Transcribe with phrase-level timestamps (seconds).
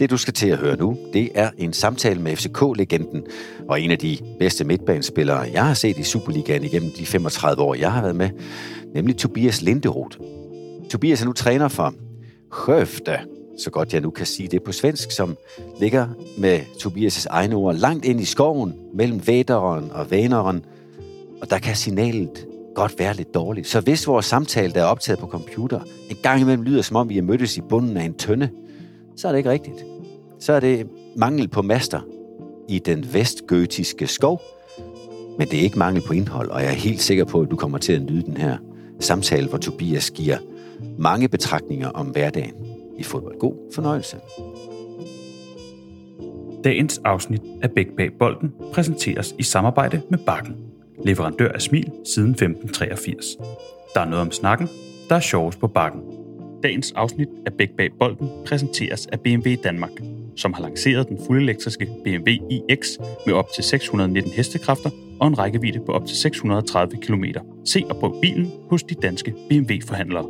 [0.00, 3.22] Det du skal til at høre nu, det er en samtale med FCK-legenden
[3.68, 7.74] og en af de bedste midtbanespillere, jeg har set i Superligaen igennem de 35 år,
[7.74, 8.30] jeg har været med,
[8.94, 10.18] nemlig Tobias Linderoth.
[10.90, 11.94] Tobias er nu træner for
[12.52, 13.18] Skövde,
[13.58, 15.36] så godt jeg nu kan sige det på svensk, som
[15.80, 20.64] ligger med Tobias' egne ord langt ind i skoven mellem væderen og vaneren,
[21.42, 23.66] og der kan signalet godt være lidt dårligt.
[23.66, 27.08] Så hvis vores samtale, der er optaget på computer, en gang imellem lyder, som om
[27.08, 28.48] vi er mødtes i bunden af en tønde,
[29.16, 29.84] så er det ikke rigtigt.
[30.38, 32.00] Så er det mangel på master
[32.68, 34.42] i den vestgøtiske skov,
[35.38, 37.56] men det er ikke mangel på indhold, og jeg er helt sikker på, at du
[37.56, 38.56] kommer til at nyde den her
[39.00, 40.38] samtale, hvor Tobias giver
[40.98, 42.54] mange betragtninger om hverdagen
[42.98, 43.38] i fodbold.
[43.38, 44.16] God fornøjelse.
[46.64, 50.56] Dagens afsnit af Bæk bag bolden præsenteres i samarbejde med Bakken,
[51.04, 53.26] leverandør af smil siden 1583.
[53.94, 54.68] Der er noget om snakken,
[55.08, 56.19] der er sjovest på Bakken.
[56.62, 59.90] Dagens afsnit af Bæk bag bolden præsenteres af BMW Danmark,
[60.36, 65.80] som har lanceret den fuldelektriske BMW iX med op til 619 hestekræfter og en rækkevidde
[65.86, 67.24] på op til 630 km.
[67.64, 70.26] Se og prøv bilen hos de danske BMW-forhandlere.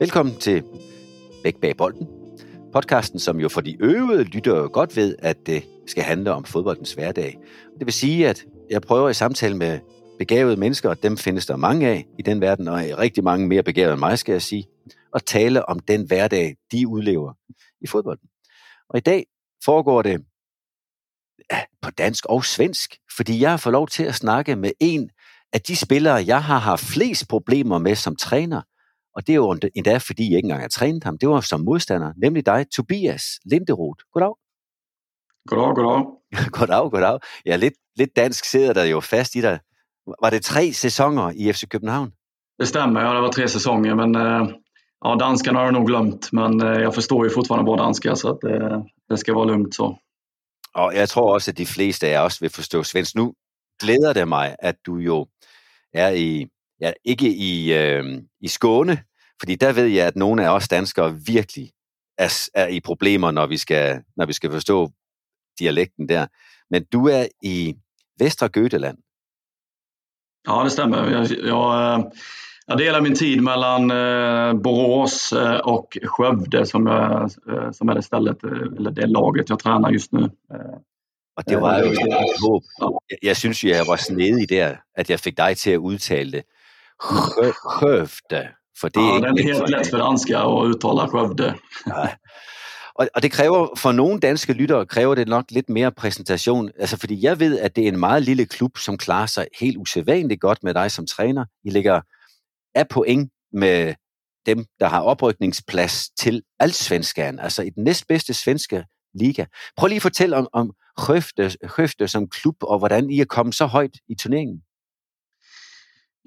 [0.00, 0.62] Velkommen til
[1.42, 2.06] Bæk bag bolden.
[2.72, 6.92] Podcasten, som jo for de øvede lytter godt ved, at det skal handle om fodboldens
[6.92, 7.38] hverdag.
[7.78, 9.78] Det vil sige, at jeg prøver i samtale med
[10.18, 13.62] begavede mennesker, og dem findes der mange af i den verden, og rigtig mange mere
[13.62, 14.66] begavede end mig, skal jeg sige,
[15.12, 17.32] og tale om den hverdag, de udlever
[17.80, 18.28] i fodbolden.
[18.88, 19.26] Og i dag
[19.64, 20.24] foregår det
[21.82, 25.10] på dansk og svensk, fordi jeg har fået lov til at snakke med en
[25.52, 28.62] af de spillere, jeg har haft flest problemer med som træner,
[29.14, 31.18] og det er jo endda, fordi jeg ikke engang har trænet ham.
[31.18, 34.04] Det var som modstander, nemlig dig, Tobias Linderoth.
[34.12, 34.34] Goddag.
[35.48, 36.04] Goddag, goddag.
[36.58, 37.18] goddag, goddag.
[37.46, 39.58] Ja, lidt, lidt dansk sidder der jo fast i dig.
[40.06, 42.12] Var det tre säsonger i FC København?
[42.58, 44.48] Det stämmer, ja det var tre säsonger men uh,
[45.04, 48.28] ja, danskarna har jag nog glömt men uh, jag förstår ju fortfarande bra danska så
[48.28, 49.98] att uh, det ska vara lugnt så.
[50.74, 53.14] Og jeg tror også, at de fleste af jer også vil forstå svensk.
[53.14, 53.34] Nu
[53.80, 55.26] glæder det mig, at du jo
[55.92, 56.46] er i,
[56.80, 59.02] ja, ikke i, øh, i Skåne,
[59.40, 61.70] fordi der ved jeg, at nogle af os danskere virkelig
[62.18, 64.90] er, er i problemer, når vi, skal, når vi skal forstå
[65.58, 66.26] dialekten der.
[66.70, 67.74] Men du er i
[68.22, 69.03] Västra Götaland.
[70.46, 71.10] Ja, det stämmer.
[71.10, 72.12] Jag, jag,
[72.66, 77.94] jag delar min tid mellan eh, Borås eh, och Skövde som, jag, eh, som är
[77.94, 80.30] det stället, eller det laget jag tränar just nu.
[81.36, 81.82] Og det var
[82.42, 82.62] håb.
[83.10, 86.30] Jeg, jeg synes jo, jeg var snedig der, at jeg fik dig til at udtale
[86.32, 86.42] det.
[87.02, 88.48] Skövde.
[88.80, 91.54] For det ja, er den er helt let for danska at udtale Skövde.
[91.86, 92.06] Ja.
[92.94, 96.70] Og, og det kræver, for nogle danske lyttere, kræver det nok lidt mere præsentation.
[96.78, 99.76] Altså, fordi jeg ved, at det er en meget lille klub, som klarer sig helt
[99.76, 101.44] usædvanligt godt med dig som træner.
[101.64, 102.00] I ligger
[102.74, 103.94] af point med
[104.46, 108.84] dem, der har oprykningsplads til Allsvenskan, altså i den næstbedste svenske
[109.14, 109.44] liga.
[109.76, 113.54] Prøv lige at fortælle om, om Skövde, Skövde som klub, og hvordan I er kommet
[113.54, 114.62] så højt i turneringen.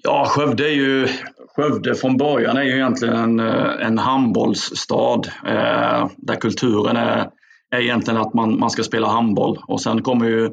[0.04, 1.08] Ja, Skövde är ju,
[1.56, 7.30] Skövde från början är ju egentligen en, eh, en handbollsstad eh, där kulturen är,
[7.72, 10.50] är egentligen att man, man ska spela handboll och sen kommer ju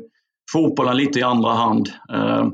[0.53, 1.88] fotbollen lite i andra hand.
[2.12, 2.49] Eh,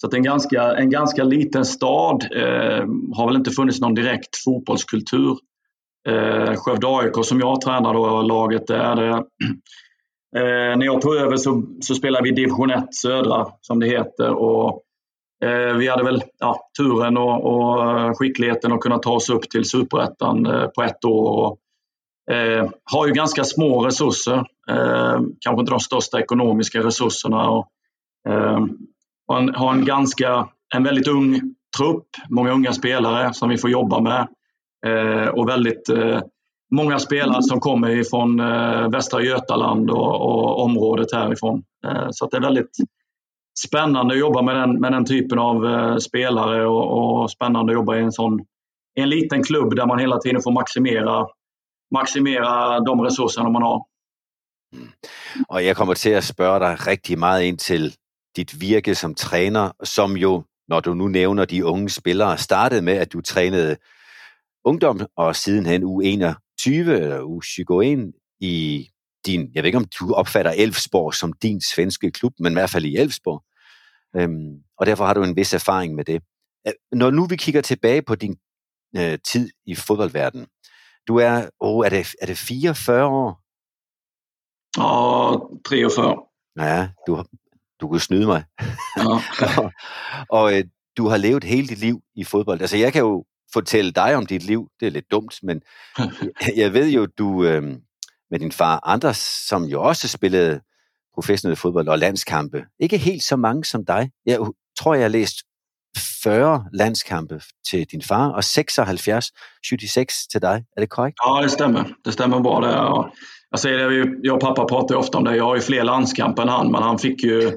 [0.00, 4.36] så att en ganska, en ganska liten stad eh, har väl inte funnits någon direkt
[4.44, 5.36] fotbollskultur.
[6.08, 9.10] Eh, Skövde AIK som jag tränar då, laget där, det,
[10.36, 14.30] eh, när jag tog över så, så spelade vi division 1 södra som det heter
[14.30, 14.82] och
[15.42, 19.50] Eh, vi hade väl ja, turen och, och, eh, skickligheten att kunna ta oss upp
[19.50, 21.30] till superettan eh, på ett år.
[21.30, 21.58] Och,
[22.34, 24.36] eh, har ju ganska små resurser,
[24.70, 27.50] eh, kanske inte de största ekonomiska resurserna.
[27.50, 27.68] Och,
[28.28, 28.66] eh,
[29.28, 31.40] har, en, har en, ganska, en väldigt ung
[31.78, 34.28] trupp, många unga spelare som vi får jobba med.
[34.86, 36.20] Eh, och väldigt eh,
[36.74, 38.36] många spelare som kommer ifrån
[38.92, 41.62] Västra Götaland och, och området härifrån.
[42.10, 42.76] så det är väldigt
[43.58, 47.74] spännande att jobba med den, med den typen av eh, spelare och, och, spännande att
[47.74, 48.40] jobba i en sån
[48.94, 51.26] en liten klubb där man hela tiden får maximera,
[51.94, 53.84] maximera de resurserna man har.
[54.72, 54.88] Mm.
[55.48, 57.96] Og jeg kommer til at spørge dig rigtig meget ind til
[58.36, 62.92] dit virke som træner, som jo, når du nu nævner de unge spillere, startede med,
[62.92, 63.76] at du trænede
[64.64, 68.88] ungdom og sidenhen U21 eller U21 i
[69.26, 72.70] din, jeg ved ikke om du opfatter Elfsborg som din svenske klub, men i hvert
[72.70, 73.44] fald i Elfsborg.
[74.16, 76.22] Øhm, og derfor har du en vis erfaring med det.
[76.92, 78.36] Når nu vi kigger tilbage på din
[78.96, 80.46] øh, tid i fodboldverdenen,
[81.08, 83.42] du er, oh, er, det, er det 44 år?
[84.76, 86.16] Ja, 43.
[86.56, 87.24] Ja, du,
[87.80, 88.44] du kunne snyde mig.
[88.96, 89.04] Ja.
[89.58, 89.72] og
[90.38, 90.64] og øh,
[90.96, 92.60] du har levet hele dit liv i fodbold.
[92.60, 94.68] Altså jeg kan jo fortælle dig om dit liv.
[94.80, 95.62] Det er lidt dumt, men
[96.62, 97.78] jeg ved jo, du øh,
[98.32, 99.18] med din far Anders,
[99.48, 100.60] som jo også spillede
[101.14, 102.64] professionel fodbold og landskampe.
[102.80, 104.10] Ikke helt så mange som dig.
[104.26, 104.38] Jeg
[104.78, 105.36] tror, jeg har læst
[106.24, 107.40] 40 landskampe
[107.70, 109.26] till din far och 76,
[109.70, 110.64] 76 till dig.
[110.76, 111.16] Är det korrekt?
[111.24, 111.94] Ja, det stämmer.
[112.04, 112.60] Det stämmer bra.
[112.60, 113.10] Det.
[113.50, 115.36] Jag säger det, jag och pappa pratar ofta om det.
[115.36, 117.52] Jag har ju fler landskamper än han, men han fick ju,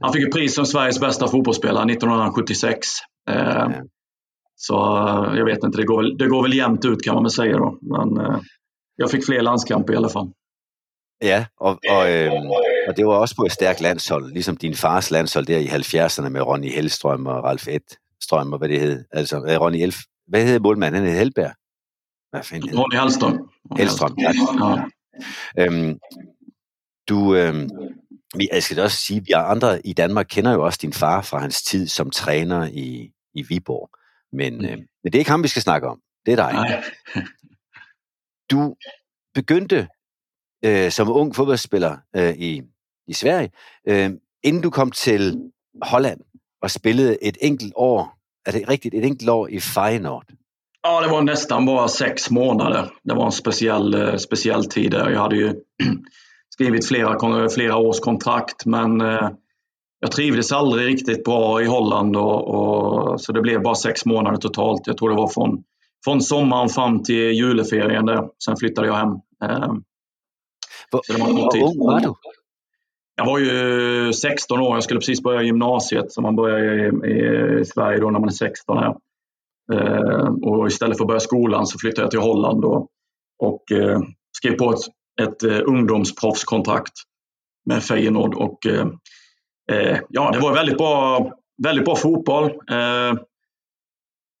[0.00, 2.88] han fick ju pris som Sveriges bästa fotbollsspelare 1976.
[3.30, 3.68] Eh,
[4.56, 4.74] så
[5.36, 7.56] jag vet inte, det går, väl, det går väl jämnt ut kan man väl säga
[7.56, 7.78] då.
[7.80, 8.38] Men eh,
[8.98, 10.32] jag fick fler landskamper i alla fall.
[11.22, 12.32] Ja, og, og, øh,
[12.88, 16.28] og det var også på et stærkt landshold, ligesom din fars landshold der i 70'erne
[16.28, 19.04] med Ronny Hellstrøm og Ralf Edstrøm og hvad det hed.
[19.12, 19.96] Altså, øh, Ronny Elf,
[20.26, 21.02] hvad hed målmanden?
[21.02, 21.52] Han hed Helberg.
[22.30, 23.50] Hvad fanden hed Ronny Hellstrøm.
[23.76, 24.32] Hellstrøm, ja.
[25.56, 25.64] ja.
[25.64, 25.98] Øhm,
[27.08, 27.68] du, øhm,
[28.52, 31.38] jeg skal også sige, at vi andre i Danmark kender jo også din far fra
[31.38, 33.90] hans tid som træner i, i Viborg.
[34.32, 36.00] Men, øh, men det er ikke ham, vi skal snakke om.
[36.26, 36.52] Det er dig.
[36.52, 36.82] Nej.
[38.50, 38.76] Du
[39.34, 39.88] begyndte
[40.64, 42.62] øh, som ung fodboldspiller øh, i,
[43.06, 43.50] i Sverige,
[43.88, 44.10] øh,
[44.42, 45.50] inden du kom til
[45.82, 46.20] Holland
[46.62, 48.16] og spillede et enkelt år,
[48.46, 50.24] är det riktigt, ett enkelt år i Feyenoord?
[50.82, 52.92] Ja, det var nästan bara sex månader.
[53.02, 55.10] Det var en speciell, eh, speciell tid där.
[55.10, 55.54] Jag hade ju
[56.48, 59.30] skrivit flera, flera års kontrakt men eh,
[60.00, 64.36] jag trivdes aldrig riktigt bra i Holland och, och, så det blev bara sex månader
[64.36, 64.86] totalt.
[64.86, 65.64] Jag tror det var från,
[66.06, 68.28] från sommaren fram till juleferien där.
[68.44, 69.10] Sen flyttade jag hem.
[69.44, 69.74] Eh,
[71.06, 71.28] så var
[71.62, 72.14] ung var du?
[73.16, 74.76] Jag var ju 16 år.
[74.76, 78.32] Jag skulle precis börja gymnasiet som man börjar i, i Sverige då när man är
[78.32, 78.78] 16.
[78.78, 78.94] Här.
[79.72, 82.88] Eh, och istället för att börja skolan så flyttade jag till Holland då,
[83.38, 84.00] och eh,
[84.36, 84.80] skrev på ett,
[85.22, 86.92] ett eh, ungdomsproffskontrakt
[87.66, 88.34] med Feyenoord.
[88.34, 88.86] Och, eh,
[89.72, 91.30] eh, ja, det var väldigt bra,
[91.62, 92.50] väldigt bra fotboll.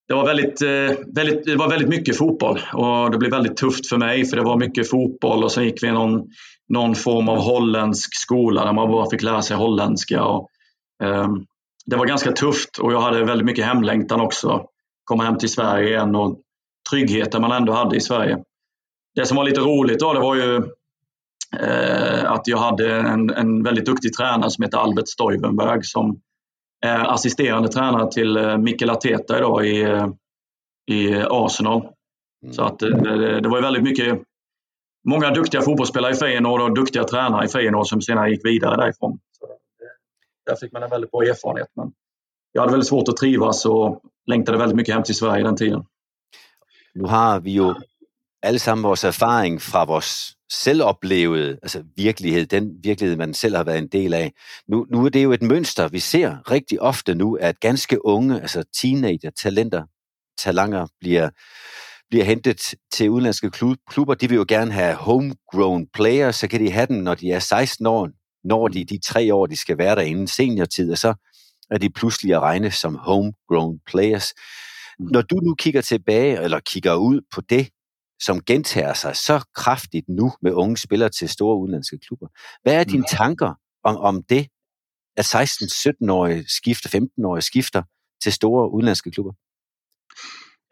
[0.08, 3.88] Det var väldigt, eh, väldigt, det var väldigt mycket fotboll och det blev väldigt tufft
[3.88, 6.22] för mig för det var mycket fotboll och sen gick vi i någon,
[6.68, 10.24] någon form av holländsk skola där man bara fick lära sig holländska.
[10.24, 10.48] Och,
[11.04, 11.46] um,
[11.86, 14.64] det var ganska tufft och jag hade väldigt mycket hemlängtan också.
[15.04, 16.40] Komma hem till Sverige igen och
[16.90, 18.38] tryggheten man ändå hade i Sverige.
[19.14, 20.56] Det som var lite roligt då, det var ju
[21.60, 26.20] eh, att jag hade en, en väldigt duktig tränare som heter Albert Stuyvenberg som
[26.92, 30.08] assisterande tränare till eh, Mikel Arteta idag i, eh,
[30.86, 31.80] i Arsenal.
[32.42, 32.54] Mm.
[32.54, 34.22] Så att eh, det, det var väldigt mycket,
[35.08, 39.18] många duktiga fotbollsspelare i Feyenoord och duktiga tränare i Feyenoord som senare gick vidare därifrån.
[39.38, 39.46] Så
[40.46, 41.68] där fick man en väldigt bra erfarenhet.
[41.74, 41.92] Men
[42.52, 45.84] jag hade väldigt svårt att trivas och längtade väldigt mycket hem till Sverige den tiden.
[46.94, 47.74] Nu har vi ju
[48.46, 53.88] allesammen vores erfaring fra vores selvoplevede altså virkelighed, den virkelighed, man selv har været en
[53.88, 54.32] del af.
[54.68, 58.40] Nu, nu er det jo et mønster, vi ser rigtig ofte nu, at ganske unge,
[58.40, 59.82] altså teenager, talenter,
[60.38, 61.30] talanger bliver,
[62.10, 63.50] bliver hentet til udenlandske
[63.90, 64.14] klubber.
[64.14, 67.38] De vil jo gerne have homegrown players, så kan de have dem, når de er
[67.38, 68.08] 16 år,
[68.44, 71.14] når de de tre år, de skal være der inden seniortid, og så
[71.70, 74.34] er de pludselig at regne som homegrown players.
[74.98, 77.68] Når du nu kigger tilbage, eller kigger ud på det,
[78.20, 82.26] som gentager sig så kraftigt nu med unge spillere til store udenlandske klubber.
[82.62, 83.16] Hvad er dine mm.
[83.18, 83.54] tanker
[83.84, 84.48] om, om det,
[85.16, 87.82] at 16-17-årige skifter, 15-årige skifter
[88.22, 89.34] till stora utländska klubbar?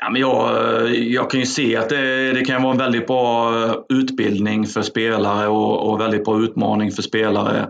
[0.02, 3.64] Ja, men jag, jag kan ju se att det, det, kan vara en väldigt bra
[3.64, 7.68] eh, utbildning för spelare och, och väldigt bra utmaning för spelare,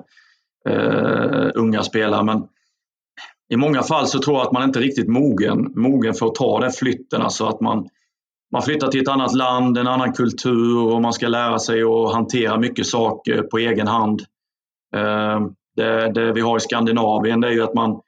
[0.69, 2.25] uh, unga spelare.
[2.25, 2.43] Men
[3.51, 6.35] i många fall så tror jag att man inte är riktigt mogen, mogen för att
[6.35, 7.23] ta den flytten.
[7.23, 7.89] Alltså att man,
[8.55, 12.13] man flyttar till ett annat land, en annan kultur och man ska lära sig att
[12.13, 14.23] hantera mycket saker på egen hand.
[14.97, 15.41] Eh,
[15.77, 18.01] det, det vi har i Skandinavien det är ju att man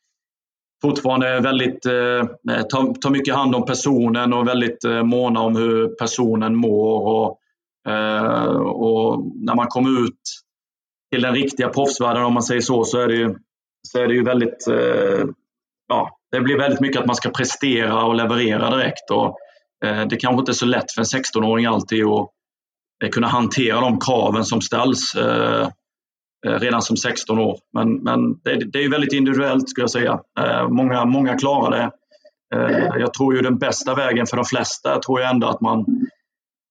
[0.82, 5.56] fortfarande är väldigt, eh, tar, tar mycket hand om personen och väldigt eh, måna om
[5.56, 7.06] hur personen mår.
[7.06, 7.38] Och,
[7.92, 10.20] eh, och när man kommer ut
[11.12, 13.34] till den riktiga proffsvärlden om man säger så, så är det ju,
[13.88, 15.26] så är det ju väldigt, eh,
[15.88, 19.10] ja, det blir väldigt mycket att man ska prestera och leverera direkt.
[19.10, 19.38] Och,
[19.84, 22.28] Eh, det kanske inte är så lätt för en 16-åring alltid att
[23.04, 25.68] eh, kunna hantera de kraven som ställs eh,
[26.46, 27.58] redan som 16 år.
[27.72, 30.20] Men, men det, det är väldigt individuellt skulle jag säga.
[30.68, 31.90] Många, många klarar det.
[33.00, 35.84] Jag tror ju den bästa vägen för de flesta tror jag ändå att man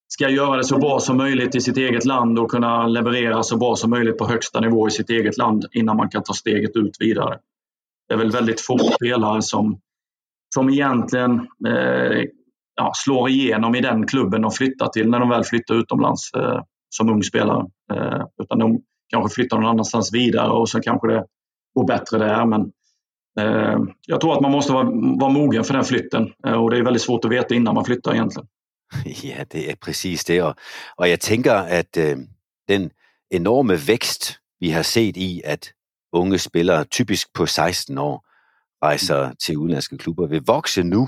[0.08, 3.58] ska göra det så bra som möjligt i sitt eget land och kunna leverera så
[3.58, 6.76] bra som möjligt på högsta nivå i sitt eget land innan man kan ta steget
[6.76, 7.40] ut vidare.
[8.08, 9.80] Det är väl väldigt få spelare som,
[10.54, 11.32] som egentligen
[11.68, 12.24] eh,
[12.76, 16.62] ja, slår igenom i den klubben de flyttar till när de väl flyttar utomlands eh,
[16.90, 17.66] som ung spelare.
[17.94, 21.26] Eh, utan de kanske flyttar någon annanstans vidare och så kanske det
[21.76, 22.46] går bättre där.
[22.46, 22.72] Men
[23.40, 24.90] Eh, jag tror att man måste vara,
[25.20, 27.86] vara mogen för den flytten eh, och det är väldigt svårt att veta innan man
[27.86, 28.48] flyttar egentligen.
[29.22, 30.42] Ja, det är precis det.
[30.42, 30.56] Och,
[30.96, 32.18] och jag tänker att äh,
[32.68, 32.90] den
[33.30, 35.72] enorma växt vi har sett i att
[36.16, 38.22] unga spelare, typiskt på 16 år,
[38.86, 41.08] reser till utländska klubbar, vill växa nu,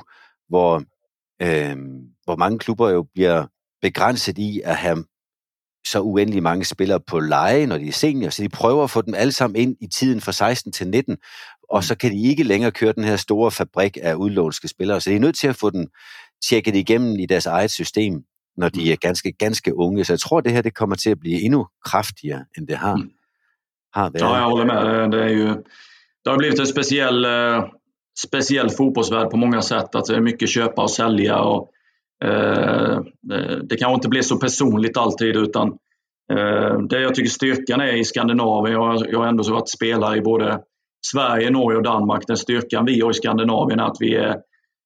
[0.49, 0.83] hvor,
[1.41, 1.75] äh,
[2.23, 3.45] hvor mange klubber jo bliver
[3.81, 5.05] begrænset i at have
[5.87, 9.01] så uendelig mange spillere på leje, når de er senior, så de prøver at få
[9.01, 11.17] dem alle sammen ind i tiden fra 16 til 19,
[11.69, 15.09] og så kan de ikke længere køre den her store fabrik af udlånske spillere, så
[15.09, 15.87] de er nødt til at få den
[16.49, 18.23] tjekket igennem i deres eget system,
[18.57, 20.05] når de er ganske, ganske unge.
[20.05, 22.95] Så jeg tror, det her det kommer til at blive endnu kraftigere, end det har,
[22.95, 23.11] mm.
[23.93, 24.23] har været.
[24.23, 25.11] Ja, jag håller med.
[25.11, 25.47] Det, är ju,
[26.23, 27.63] det har blivit en speciell, eh,
[28.25, 29.95] speciell fotbollsvärld på många sätt.
[29.95, 31.39] Att det är mycket köpa och sälja.
[31.39, 31.69] Och,
[32.23, 33.01] eh,
[33.63, 35.67] det kanske inte blir så personligt alltid utan
[36.33, 40.21] eh, det jag tycker styrkan är i Skandinavien, jag, jag har ändå varit spelare i
[40.21, 40.59] både
[41.11, 42.27] Sverige, Norge och Danmark.
[42.27, 44.35] Den styrkan vi har i Skandinavien är att vi, är,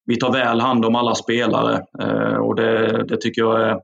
[0.05, 3.79] vi tar väl hand om alla spelare eh, och det, det, tycker jag är,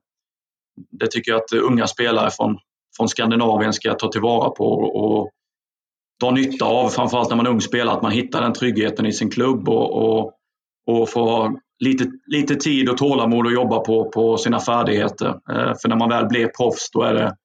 [0.92, 2.58] det tycker jag att unga spelare från,
[2.98, 5.32] från Skandinavien ska ta tillvara på och
[6.20, 9.14] dra nytta av, framförallt när man är ung spelare, att man hittar den tryggheten i
[9.14, 10.34] sin klubb och, och,
[10.88, 15.28] och får lite, lite tid och tålamod att jobba på, på sina färdigheter.
[15.28, 17.36] Eh, för när man väl blir proffs då är det,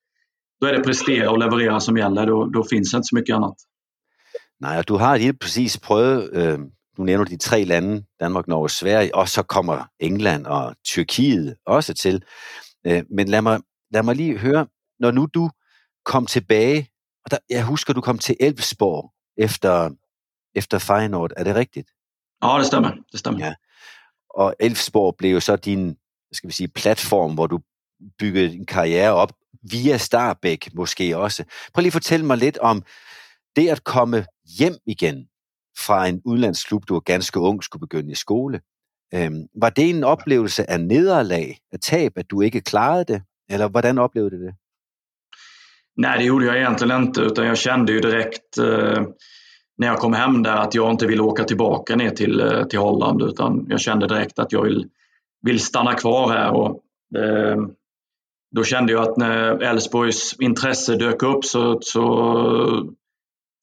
[0.60, 2.26] då är det prestera och leverera som gäller.
[2.26, 3.54] Då, då finns det inte så mycket annat.
[4.60, 6.58] Nej, du har lige precis prövat eh øh,
[6.98, 11.56] nu nævner de tre lande, Danmark, Norge og Sverige, og så kommer England og Tyrkiet
[11.66, 12.22] også til.
[12.86, 13.60] Øh, men lad mig,
[13.90, 14.66] lad mig lige høre,
[15.00, 15.50] når nu du
[16.04, 16.88] kom tilbage,
[17.24, 19.90] og der, jeg husker, du kom til Elfsborg efter,
[20.54, 21.90] efter Feyenoord, er det rigtigt?
[22.42, 22.90] Ja, det stemmer.
[23.12, 23.46] Det stemmer.
[23.46, 23.54] Ja.
[24.30, 25.96] Og Elfsborg blev jo så din,
[26.32, 27.60] skal vi sige, platform, hvor du
[28.18, 31.44] byggede din karriere op via Starbæk måske også.
[31.74, 32.82] Prøv lige at fortælle mig lidt om
[33.56, 34.26] det at komme
[34.58, 35.28] hjem igen
[35.78, 38.60] fra en udlandsklub, du var ganske ung, skulle begynde i skole.
[39.14, 43.22] Øhm, var det en oplevelse af nederlag, af tab, at du ikke klarade det?
[43.50, 44.54] Eller hvordan oplevde du det?
[45.96, 49.02] Nej, det gjorde jag egentligen inte, utan jag kände ju direkt eh,
[49.78, 52.78] när jag kom hem där att jag inte ville åka tillbaka ner till, eh, till
[52.78, 54.86] Holland, utan jag kände direkt att jag vill,
[55.42, 56.50] vill stanna kvar här.
[56.50, 56.70] Och,
[57.18, 57.56] eh,
[58.54, 62.92] då kände jag att när Elfsborgs intresse dök upp så, så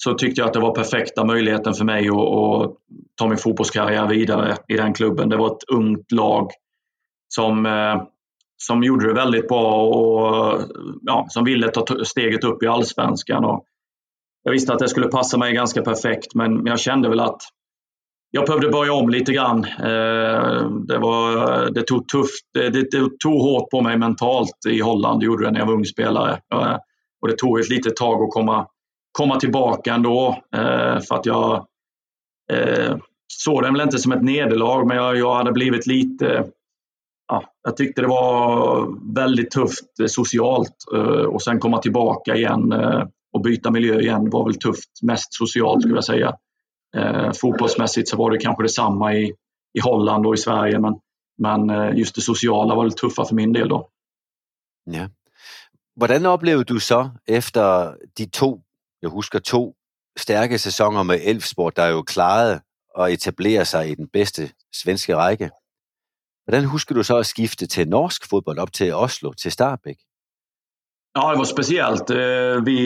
[0.03, 2.75] så tyckte jag att det var perfekta möjligheten för mig att, att
[3.15, 5.29] ta min fotbollskarriär vidare i den klubben.
[5.29, 6.51] Det var ett ungt lag
[7.27, 8.03] som, eh,
[8.63, 10.61] som gjorde det väldigt bra och
[11.01, 13.45] ja, som ville ta steget upp i allsvenskan.
[13.45, 13.65] Och
[14.43, 17.41] jag visste att det skulle passa mig ganska perfekt, men jag kände väl att
[18.31, 19.63] jag behövde börja om lite grann.
[19.65, 22.45] Eh, det, var, det tog tufft.
[22.53, 25.73] Det, det, tog hårt på mig mentalt i Holland, det gjorde det när jag var
[25.73, 26.39] ung spelare.
[26.53, 26.77] Eh,
[27.21, 28.67] och det tog ett litet tag att komma
[29.11, 30.43] komma tillbaka ändå.
[30.55, 31.65] Eh, för att jag
[33.27, 36.45] såg den väl inte som ett nederlag, men jag, jag hade blivit lite...
[37.29, 42.71] Ja, jag tyckte det var väldigt tufft eh, socialt eh, och sen komma tillbaka igen
[42.71, 44.89] eh, och byta miljö igen var väl tufft.
[45.01, 46.35] Mest socialt skulle jag säga.
[47.41, 49.33] Fotbollsmässigt så var det kanske detsamma i,
[49.73, 50.93] i Holland och i Sverige, men,
[51.37, 53.89] men just det sociala var väl tuffa för min del då.
[54.83, 55.09] Ja.
[55.95, 58.61] Hvordan oplevede du så efter de to
[59.01, 59.73] jag husker to
[60.17, 62.61] stærke sæsoner med Elfsborg, der jo klarede
[62.99, 65.49] at etablere sig i den bedste svenska række.
[66.49, 69.99] Hvordan husker du så at skifte til norsk fodbold op til Oslo, til Starbæk?
[71.13, 72.09] Ja, det var speciellt.
[72.09, 72.77] Eh, vi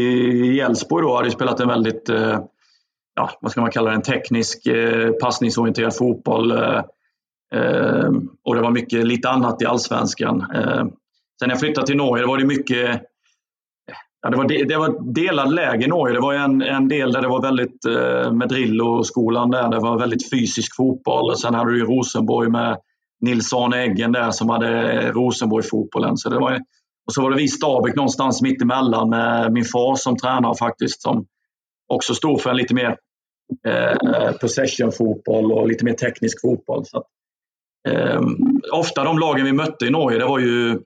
[0.55, 2.39] i Elfsborg då hade spelat en väldigt, eh,
[3.15, 6.51] ja, vad ska man kalla det, en teknisk eh, passningsorienterad fotboll.
[8.45, 10.45] Och det var mycket lite annat i allsvenskan.
[11.39, 13.01] Sen när jag flyttade till Norge var det mycket
[14.21, 16.13] Ja, det, var de, det var delad läge i Norge.
[16.13, 19.69] Det var en, en del där det var väldigt eh, med Drillo-skolan där.
[19.69, 21.31] Det var väldigt fysisk fotboll.
[21.31, 22.77] Och sen hade du Rosenborg med
[23.23, 26.17] Nils Arne Eggen där som hade Rosenborg-fotbollen.
[26.17, 26.53] Så det var,
[27.07, 31.01] och så var det vi Stabäck någonstans mitt emellan med min far som tränare faktiskt.
[31.01, 31.25] Som
[31.87, 32.97] också stod för en lite mer
[33.67, 36.85] eh, possession-fotboll och lite mer teknisk fotboll.
[36.85, 37.05] Så att,
[37.89, 38.21] eh,
[38.71, 40.79] ofta de lagen vi mötte i Norge, det var ju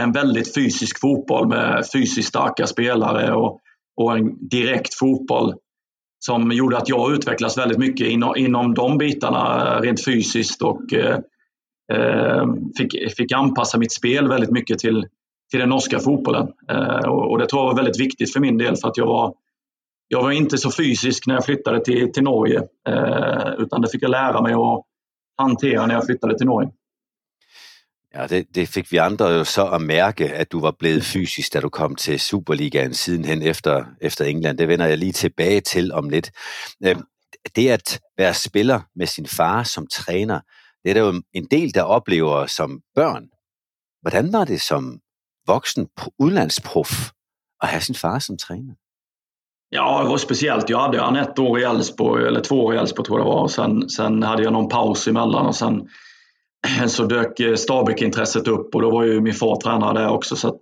[0.00, 3.60] en väldigt fysisk fotboll med fysiskt starka spelare och,
[3.96, 5.54] och en direkt fotboll
[6.18, 11.18] som gjorde att jag utvecklades väldigt mycket inom, inom de bitarna rent fysiskt och eh,
[11.92, 12.46] Eh,
[12.76, 15.06] fick, fick anpassa mitt spel väldigt mycket till,
[15.50, 16.48] till den norska fotbollen.
[16.68, 19.06] Eh, och, och, det tror jag var väldigt viktigt för min del för att jag
[19.06, 19.34] var,
[20.08, 24.02] jag var inte så fysisk när jag flyttade till, till Norge eh, utan det fick
[24.02, 24.82] jag lära mig att
[25.36, 26.70] hantera när jag flyttade till Norge.
[28.14, 31.52] Ja, det, det fick vi andra jo så att märka att du var blevet fysisk,
[31.52, 34.56] da du kom till Superligaen sidenhen efter, efter England.
[34.56, 36.30] Det vender jag lige tilbage till om lidt.
[37.54, 40.42] Det att vara spelare med sin far som tränare
[40.84, 43.28] det er der jo en del, der oplever som børn.
[44.02, 45.00] Hvordan var det som
[45.46, 47.12] voksen udlandsprof
[47.62, 48.74] at have sin far som træner?
[49.70, 50.70] Ja, det var speciellt.
[50.70, 53.30] Jag hade han ett år i Elfsborg, eller två år i Elfsborg tror jag det
[53.30, 53.48] var.
[53.48, 55.88] Sen, sen hade jag någon paus emellan och sen
[56.88, 60.36] så dök eh, Stabæk-intresset upp och då var ju min far tränare där också.
[60.36, 60.56] Så att,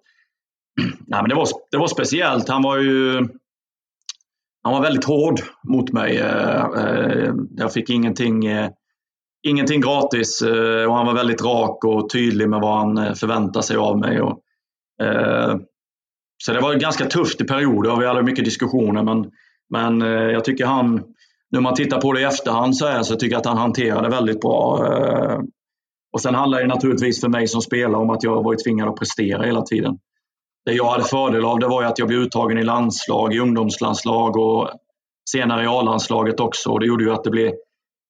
[1.06, 2.48] nej, men det, var, det var speciellt.
[2.48, 3.28] Han var ju
[4.62, 6.18] han var väldigt hård mot mig.
[6.18, 8.46] Eh, eh, jag fick ingenting,
[9.42, 13.62] ingenting gratis eh, och han var väldigt rak och tydlig med vad han eh, förväntade
[13.62, 14.20] sig av mig.
[14.20, 14.40] Och,
[15.02, 15.56] eh,
[16.42, 19.30] så det var ganska tufft i perioder och vi hade mycket diskussioner men,
[19.70, 21.02] men jag tycker han, nu
[21.50, 24.08] när man tittar på det i efterhand så, här, så tycker jag att han hanterade
[24.08, 24.88] väldigt bra.
[26.12, 28.96] Och sen handlar det naturligtvis för mig som spelare om att jag varit tvingad att
[28.96, 29.98] prestera hela tiden.
[30.64, 34.36] Det jag hade fördel av det var att jag blev uttagen i landslag, i ungdomslandslag
[34.36, 34.70] och
[35.30, 36.70] senare i A-landslaget också.
[36.70, 37.52] Och det gjorde ju att det blev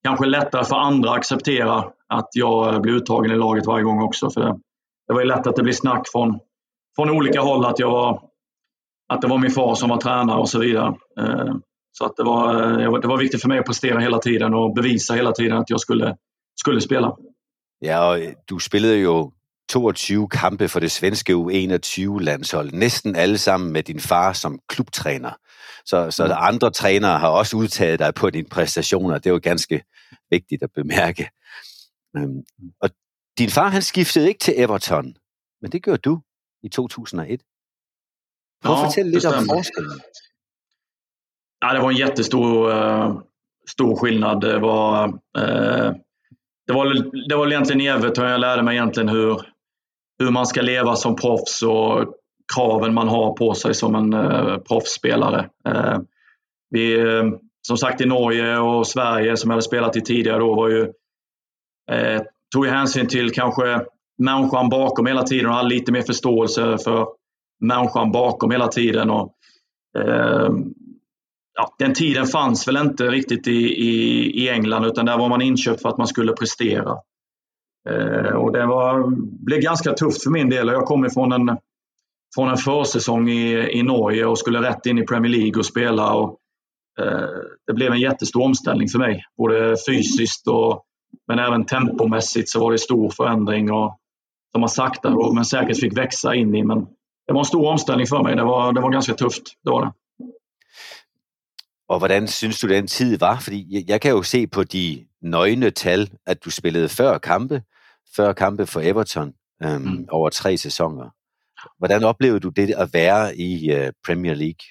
[0.04, 4.30] kanske lättare för andra att acceptera att jag blir uttagen i laget varje gång också.
[4.30, 4.40] För
[5.08, 6.38] det var ju lätt att det blev snack från,
[6.96, 8.22] från olika håll att, jag var,
[9.12, 10.94] att det var min far som var tränare och så vidare.
[11.20, 11.54] Eh,
[11.92, 14.74] så att det, var, eh, det var viktigt för mig att prestera hela tiden och
[14.74, 16.16] bevisa hela tiden att jag skulle,
[16.60, 17.16] skulle spela.
[17.78, 19.30] Ja, du spelade ju
[19.70, 22.72] 22 kampe for det svenske U21-landshold.
[22.72, 25.32] Næsten alle sammen med din far som klubtræner.
[25.84, 26.32] Så, så mm.
[26.36, 29.18] andre trænere har også udtaget dig på dine præstationer.
[29.18, 29.82] Det er jo ganske
[30.30, 31.30] vigtigt at bemærke.
[32.16, 32.42] Øhm,
[32.82, 32.90] og
[33.38, 35.16] din far, han skiftede ikke til Everton,
[35.62, 36.20] men det gjorde du
[36.62, 37.40] i 2001.
[38.64, 40.00] Prøv at fortælle lidt om forskellen.
[41.62, 43.20] Ja, det var en jättestor uh,
[43.68, 44.40] stor skillnad.
[44.40, 45.06] Det var,
[45.38, 45.90] uh,
[46.66, 46.84] det var,
[47.28, 49.49] det var egentligen i Everton jag lärde mig egentligen hur,
[50.20, 52.14] hur man ska leva som proffs och
[52.54, 55.48] kraven man har på sig som en eh, proffsspelare.
[55.68, 55.98] Eh,
[56.70, 57.24] vi, eh,
[57.62, 60.82] som sagt i Norge och Sverige som jag hade spelat i tidigare då var ju,
[61.90, 62.22] eh,
[62.54, 63.84] tog ju hänsyn till kanske
[64.18, 67.06] människan bakom hela tiden och hade lite mer förståelse för
[67.60, 69.10] människan bakom hela tiden.
[69.10, 69.34] Och,
[69.98, 70.50] eh,
[71.54, 75.42] ja, den tiden fanns väl inte riktigt i, i, i England utan där var man
[75.42, 76.96] inköpt för att man skulle prestera.
[77.88, 79.10] Eh, och det var,
[79.44, 80.68] blev ganska tufft för min del.
[80.68, 81.58] Jag kom ifrån en,
[82.34, 86.14] från en försäsong i, i Norge och skulle rätt in i Premier League och spela.
[86.14, 86.38] Och,
[87.00, 87.28] eh,
[87.66, 90.84] det blev en jättestor omställning för mig, både fysiskt och
[91.28, 93.96] men även tempomässigt så var det stor förändring och
[94.52, 96.64] som man sakta men säkert fick växa in i.
[96.64, 96.86] Men
[97.26, 98.36] det var en stor omställning för mig.
[98.36, 99.42] Det var, det var ganska tufft.
[99.64, 99.92] Det var det.
[101.90, 103.40] Og hvordan synes du, den tid var?
[103.40, 107.62] Fordi jeg kan jo se på de nøgne tal, at du spillede før kampe,
[108.16, 110.06] før kampe for Everton øhm, mm.
[110.10, 111.10] over tre sæsoner.
[111.78, 114.64] Hvordan oplevede du det at være i uh, Premier League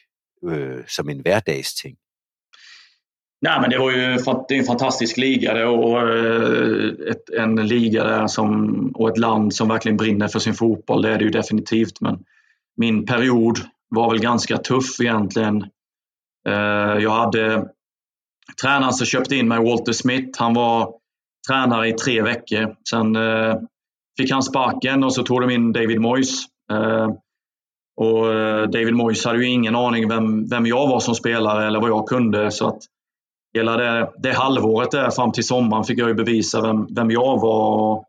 [0.43, 1.97] uh, som en hverdagsting?
[3.41, 3.97] Nej, men det var ju
[4.49, 6.09] det är en fantastisk liga det, och
[7.09, 11.01] ett, en liga där som, och ett land som verkligen brinner för sin fotboll.
[11.01, 12.01] Det är det ju definitivt.
[12.01, 12.19] Men
[12.77, 13.57] min period
[13.89, 15.65] var väl ganska tuff egentligen
[16.47, 17.69] Eh, jag hade
[18.61, 20.93] tränaren som köpte in mig, Walter Smith, han var
[21.49, 22.75] tränare i tre veckor.
[22.89, 23.55] Sen eh,
[24.19, 26.45] fick han sparken och så tog de in David Moyes.
[26.71, 27.09] Eh,
[28.01, 28.25] och
[28.69, 32.07] David Moyes hade ju ingen aning vem, vem jag var som spelare eller vad jag
[32.07, 32.51] kunde.
[32.51, 32.79] Så att
[33.53, 37.41] hela det, det halvåret där fram till sommaren fick jag ju bevisa vem, vem jag
[37.41, 38.05] var och,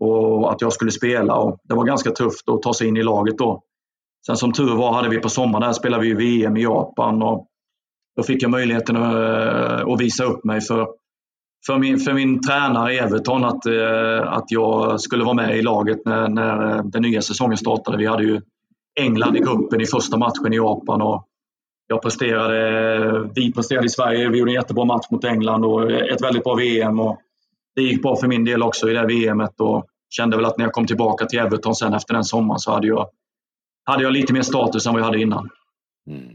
[0.00, 1.34] och att jag skulle spela.
[1.34, 3.62] Och det var ganska tufft att ta sig in i laget då.
[4.26, 7.46] Sen som tur var hade vi på sommaren där spelade vi VM i Japan och
[8.16, 10.88] då fick jag möjligheten att, eh, att visa upp mig för,
[11.66, 15.98] för, min, för min tränare Everton att, eh, att jag skulle vara med i laget
[16.04, 17.98] när, när eh, den nya säsongen startade.
[17.98, 18.40] Vi hade ju
[19.00, 21.26] England i gruppen i första matchen i Japan och
[21.86, 24.28] jag presterade, vi presterade i Sverige.
[24.28, 27.00] Vi gjorde en jättebra match mot England och ett väldigt bra VM.
[27.00, 27.18] Och
[27.74, 30.64] det gick bra för min del också i det VMet och kände väl att när
[30.64, 33.08] jag kom tillbaka till Everton sen efter den sommaren så hade jag,
[33.84, 35.48] hade jag lite mer status än vad jag hade innan.
[36.10, 36.34] Mm.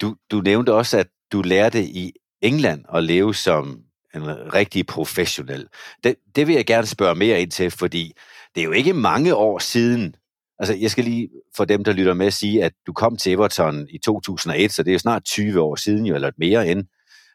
[0.00, 3.82] Du, du nævnte også, at du lærte i England at leve som
[4.14, 5.68] en rigtig professionel.
[6.04, 8.12] Det, det vil jeg gerne spørge mere ind til, fordi
[8.54, 10.14] det er jo ikke mange år siden.
[10.58, 13.86] Altså, jeg skal lige for dem, der lytter med, sige, at du kom til Everton
[13.90, 16.84] i 2001, så det er jo snart 20 år siden, jo, eller mere end,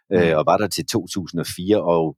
[0.09, 0.15] mm.
[0.15, 1.83] øh, og var der til 2004.
[1.83, 2.17] Og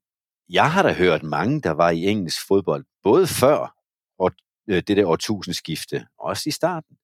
[0.50, 3.76] jeg har da hørt mange, der var i engelsk fodbold, både før
[4.20, 4.32] og,
[4.70, 6.98] øh, det der årtusindskifte, også i starten,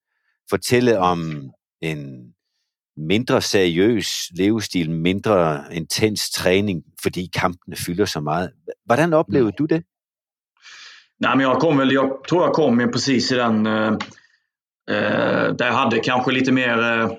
[0.49, 1.49] fortælle om
[1.82, 2.34] en
[2.97, 8.51] mindre seriøs levestil, mindre intens træning, fordi kampene fylder så meget.
[8.86, 9.56] Hvordan oplevede mm.
[9.58, 9.84] du det?
[11.19, 13.93] Nej, men jag, kom väl, jag tror jag kom in precis i den, eh,
[14.89, 17.12] eh, där jag hade kanske lite mer eh,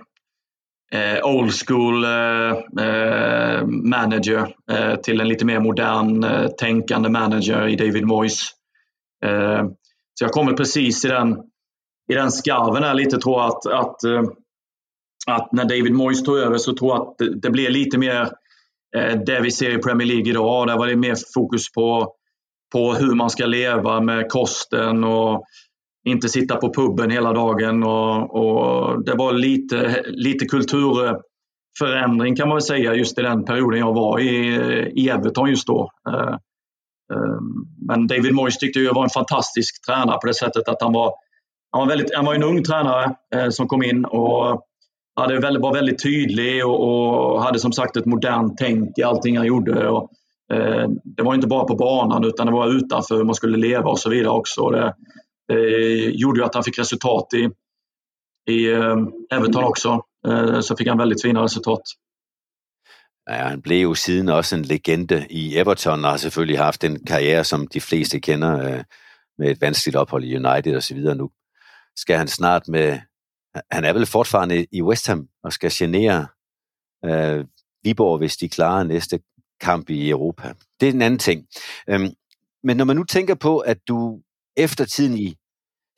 [0.93, 2.51] eh, old school eh,
[2.87, 8.51] eh manager eh, till en lite mer modern eh, tänkande manager i David Moyes.
[10.15, 11.37] så jag kommer precis i den,
[12.13, 13.97] i den skarven här lite tror jag att, att,
[15.27, 18.31] att när David Moyes tog över så tror jag att det, blev lite mer
[18.97, 20.67] eh, det vi ser i Premier League idag.
[20.67, 22.15] Där var det mer fokus på,
[22.73, 25.45] på hur man ska leva med kosten och
[26.05, 27.83] inte sitta på puben hela dagen.
[27.83, 33.81] Och, och det var lite, lite kulturförändring kan man väl säga just i den perioden
[33.81, 34.57] jag var i,
[34.95, 35.91] i Everton just då.
[36.09, 36.37] Eh,
[37.13, 40.93] ehm, men David Moyes tyckte jag var en fantastisk tränare på det sättet att han
[40.93, 41.13] var,
[41.71, 44.67] han var, väldigt, han var en ung tränare eh, som kom in och
[45.17, 49.37] hade väldigt, var väldigt tydlig och, och, hade som sagt ett modernt tänk i allting
[49.37, 49.89] han gjorde.
[49.89, 50.11] Och,
[50.53, 53.91] eh, det var inte bara på banan utan det var utanför hur man skulle leva
[53.91, 54.71] och så vidare också.
[54.71, 54.95] Det,
[55.53, 57.51] eh, gjorde ju att han fick resultat i,
[58.53, 58.97] i eh,
[59.33, 60.01] Everton också.
[60.29, 61.83] Eh, så fick han väldigt fina resultat.
[63.31, 67.05] Ja, han blev ju siden också en legende i Everton och har selvfølgelig haft en
[67.05, 68.83] karriär som de flesta känner eh,
[69.39, 71.15] med ett vanskligt uppehåll i United och så vidare.
[71.15, 71.29] Nu
[71.95, 73.03] ska han snart med,
[73.71, 76.27] han är väl fortfarande i West Ham och ska genera
[77.05, 77.45] øh,
[77.83, 79.19] Viborg, hvis de klarar nästa
[79.61, 80.55] kamp i Europa.
[80.81, 81.47] Det är en annan ting.
[81.89, 82.15] Øhm,
[82.63, 84.23] men när man nu tänker på, att du
[84.57, 85.37] efter tiden i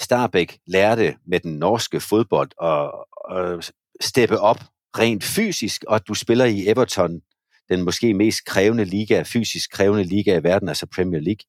[0.00, 2.90] Starbæk lærte med den norske fodbold at,
[3.36, 4.60] at steppe op
[4.98, 7.20] rent fysisk, og at du spiller i Everton,
[7.68, 11.44] den måske mest krævende liga, fysisk krævende liga i verden, altså Premier League.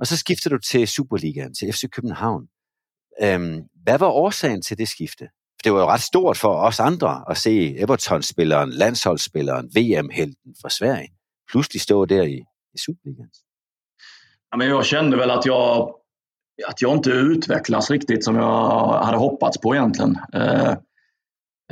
[0.00, 2.48] Og så skifter du til Superligaen, til FC København.
[3.22, 5.30] Øhm, hvad var årsagen til det skifte?
[5.56, 10.70] For det var jo ret stort for os andre at se Everton-spilleren, landsholdsspilleren, VM-helten fra
[10.70, 11.08] Sverige,
[11.50, 12.38] pludselig stå der i,
[12.74, 13.30] i Superligaen.
[14.50, 15.94] Ja, men jag kände väl att jag
[16.66, 20.18] att jag inte utvecklas riktigt som jag hade hoppats på egentligen.
[20.32, 20.70] Eh,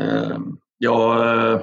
[0.00, 0.38] eh,
[0.78, 1.60] jag eh,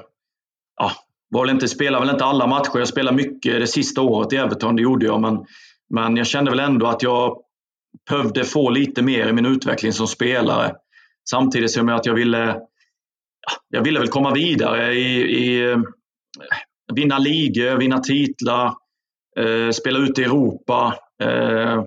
[0.79, 0.91] ja,
[1.29, 2.77] var väl inte, spelade väl inte alla matcher.
[2.77, 5.21] Jag spelade mycket det sista året i Everton, det gjorde jag.
[5.21, 5.45] Men,
[5.89, 7.37] men jag kände väl ändå att jag
[8.09, 10.75] behövde få lite mer i min utveckling som spelare.
[11.29, 12.59] Samtidigt som jag att jag ville,
[13.69, 15.77] jag ville väl komma vidare i, i eh,
[16.93, 18.73] vinna ligor, vinna titlar,
[19.39, 20.95] eh, spela ute i Europa.
[21.23, 21.83] Eh,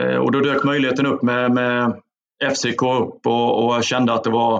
[0.00, 2.00] eh, och då dök möjligheten upp med, med
[2.42, 4.58] FCK upp och, och jag kände att det var,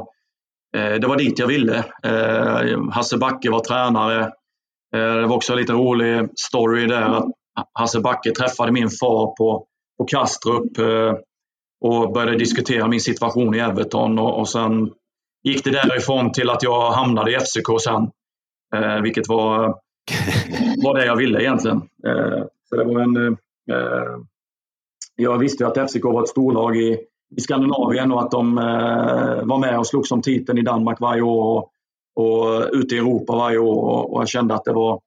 [0.76, 1.84] eh, det var dit jag ville.
[2.02, 4.22] Eh, Hasse Backe var tränare.
[4.94, 7.24] Eh, det var också en lite rolig story där att
[7.72, 9.66] Hasse Backe träffade min far på,
[9.98, 10.78] på Kastrup
[11.80, 14.92] och började diskutera min situation i Everton och, och sen
[15.42, 18.10] gick det därifrån till att jag hamnade i FCK sen.
[19.02, 19.66] vilket var,
[20.84, 21.82] var det jag ville egentligen.
[22.68, 23.36] så det var en
[25.16, 26.98] jag visste att FCK var ett storlag i,
[27.36, 31.22] i Skandinavien och att de eh, var med och slogs om titeln i Danmark varje
[31.22, 31.70] år och,
[32.16, 34.12] och ute i Europa varje år.
[34.12, 35.00] Och, jag kände att det var,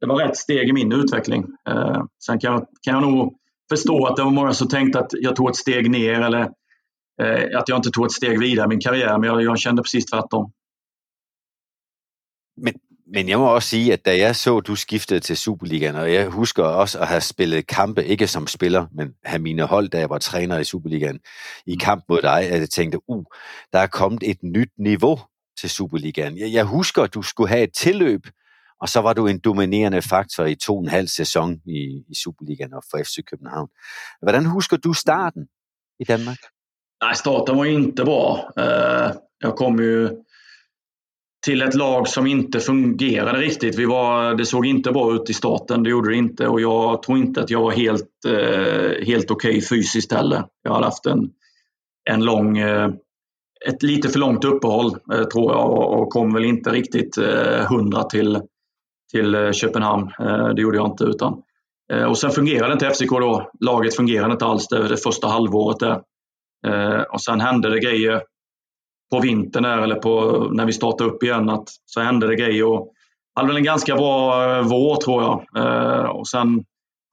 [0.00, 1.46] det var rätt steg i min utveckling.
[1.68, 3.34] Eh, sen kan jag, kan jag nog
[3.76, 6.42] förstå att det var många som tänkte att jag tog ett steg ner eller
[7.22, 9.82] eh, att jag inte tog ett steg vidare i min karriär, men jag, jag kände
[9.82, 10.52] precis tvärtom.
[12.56, 12.74] Men
[13.14, 16.12] men jeg må også sige, at da jeg så, at du skiftede til Superligaen, og
[16.12, 19.98] jeg husker også at have spillet kampe, ikke som spiller, men have mine hold, da
[19.98, 21.20] jeg var træner i Superligaen,
[21.66, 23.24] i kamp mod dig, at jeg tænkte, uh,
[23.72, 25.20] der er kommet et nyt niveau
[25.60, 26.38] til Superligaen.
[26.38, 28.26] Jeg, jeg husker, at du skulle have et tilløb,
[28.82, 32.14] og så var du en dominerende faktor i to og en halv sæson i, i
[32.24, 33.68] Superligaen og for FC København.
[34.22, 35.46] Hvordan husker du starten
[36.00, 36.38] i Danmark?
[37.04, 38.50] Nej, starten var inte bra.
[38.58, 40.08] Uh, jag kom ju
[41.44, 43.78] till ett lag som inte fungerade riktigt.
[43.78, 46.48] Vi var, det såg inte bra ut i starten, det gjorde det inte.
[46.48, 50.44] Och jag tror inte att jag var helt, eh, helt okej okay fysiskt heller.
[50.62, 51.30] Jag hade haft en,
[52.10, 52.90] en lång, eh,
[53.68, 54.90] ett lite för långt uppehåll
[55.32, 57.16] tror jag och, kom väl inte riktigt
[57.68, 58.40] hundra till,
[59.12, 60.10] till eh, Köpenhamn.
[60.20, 61.04] Eh, det gjorde jag inte.
[61.04, 61.42] utan
[61.92, 63.50] eh, Och sen fungerade inte FCK då.
[63.60, 66.02] Laget fungerade inte alls det, det första halvåret där.
[67.12, 68.22] Och sen hände det grejer
[69.12, 72.66] på vintern där eller på, när vi startade upp igen att så hände det grejer.
[72.66, 72.92] Och
[73.34, 76.16] hade väl en ganska bra vår tror jag.
[76.16, 76.64] Och sen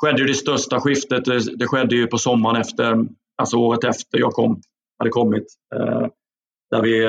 [0.01, 1.25] skedde det största skiftet.
[1.25, 3.05] Det, skedde ju på sommaren efter,
[3.41, 4.61] alltså året efter jag kom,
[4.99, 5.45] hade kommit.
[6.71, 6.99] Där vi,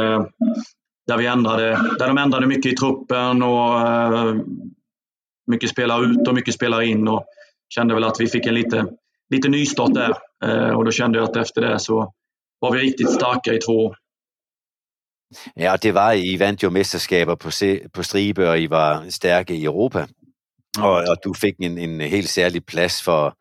[1.07, 3.81] där vi ändrade, där de ändrade mycket i truppen och
[5.51, 7.25] mycket spelar ut och mycket spelar in och
[7.69, 8.87] kände väl att vi fick en lite,
[9.31, 10.15] lite nystart där.
[10.77, 12.13] Och då kände jag att efter det så
[12.61, 13.95] var vi riktigt starka i två
[15.57, 17.51] Ja, og det var, I vandt jo mesterskaber på,
[17.95, 20.07] på stribe, og I var stærke i Europa.
[20.79, 23.37] Og, og du fik en, en helt særlig plads for,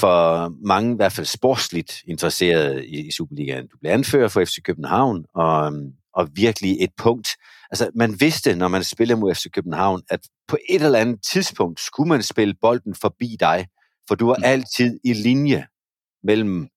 [0.00, 3.66] for mange, i hvert fald sportsligt interesserede i, i Superligaen.
[3.66, 5.72] Du blev anfører for FC København, og,
[6.14, 7.28] og virkelig et punkt,
[7.72, 11.80] Altså, man vidste, når man spillede mod FC København, at på et eller andet tidspunkt
[11.80, 13.66] skulle man spille bolden forbi dig,
[14.08, 14.44] for du var mm.
[14.44, 15.66] altid i linje
[16.22, 16.68] mellem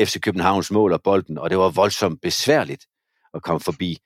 [0.00, 2.86] FC Københavns mål og bolden, og det var voldsomt besværligt
[3.34, 3.98] at komme forbi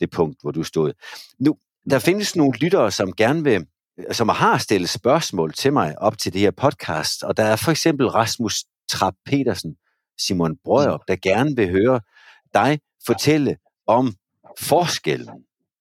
[0.00, 0.92] det punkt, hvor du stod.
[1.38, 1.56] Nu,
[1.90, 3.66] der findes nogle lyttere, som gerne vil,
[4.12, 7.70] som har stillet spørgsmål til mig op til det her podcast, og der er for
[7.70, 9.76] eksempel Rasmus Trapp Petersen,
[10.18, 12.00] Simon Brøger, der gerne vil høre
[12.54, 13.56] dig fortælle
[13.86, 14.14] om
[14.60, 15.28] forskellen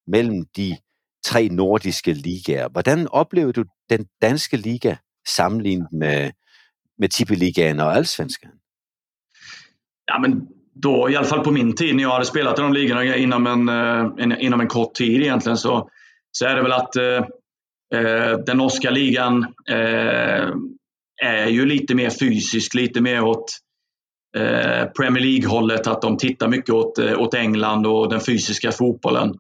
[0.08, 0.78] mellem de
[1.26, 2.70] tre nordiske ligaer.
[2.70, 6.32] Hvordan oplever du den danske liga sammenlignet med,
[6.98, 8.52] med Tippeligaen och Allsvenskan?
[10.06, 12.74] Ja, men då, i alla fall på min tid när jag hade spelat i de
[12.74, 15.89] ligorna inom en, eh, en, inom en kort tid egentligen, så,
[16.32, 17.26] så är det väl att eh,
[17.94, 20.50] eh den norska ligan eh,
[21.24, 23.46] är ju lite mer fysisk, lite mer åt
[24.38, 29.34] eh, Premier League-hållet, att de tittar mycket åt, eh, åt England och den fysiska fotbollen.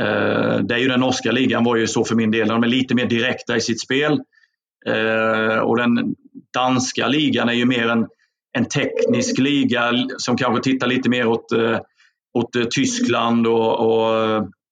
[0.00, 2.48] Eh, det är ju den norska ligan var ju så för min del.
[2.48, 4.20] De är lite mer direkta i sitt spel.
[4.86, 6.14] Eh, och den
[6.54, 8.06] danska ligan är ju mer en,
[8.58, 11.78] en teknisk liga som kanske tittar lite mer åt, eh,
[12.38, 14.14] åt eh, Tyskland och, och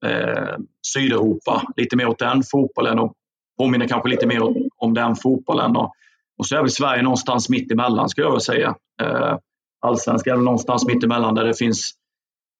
[0.06, 0.56] eh,
[0.94, 1.62] Sydeuropa.
[1.76, 3.12] Lite mer åt den fotbollen och
[3.58, 5.76] påminner kanske lite mer om, om den fotbollen.
[5.76, 5.92] Och,
[6.38, 8.74] och så är väl Sverige någonstans mitt emellan skulle jag vilja säga.
[9.02, 9.36] Eh,
[9.86, 11.92] Allsvenskan är väl någonstans mitt emellan där det finns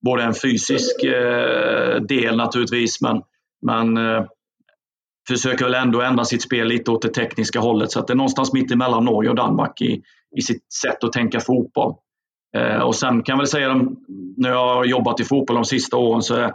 [0.07, 3.23] både en fysisk eh, del naturligtvis men,
[3.62, 4.25] men eh,
[5.29, 7.90] försöker väl ändå ändra sitt spel lite åt det tekniska hållet.
[7.92, 10.03] Så att det är någonstans mitt emellan Norge och Danmark i,
[10.37, 11.95] i sitt sätt att tänka fotboll.
[12.57, 13.75] Eh, och sen kan jag väl säga,
[14.37, 16.53] när jag har jobbat i fotboll de sista åren så, är,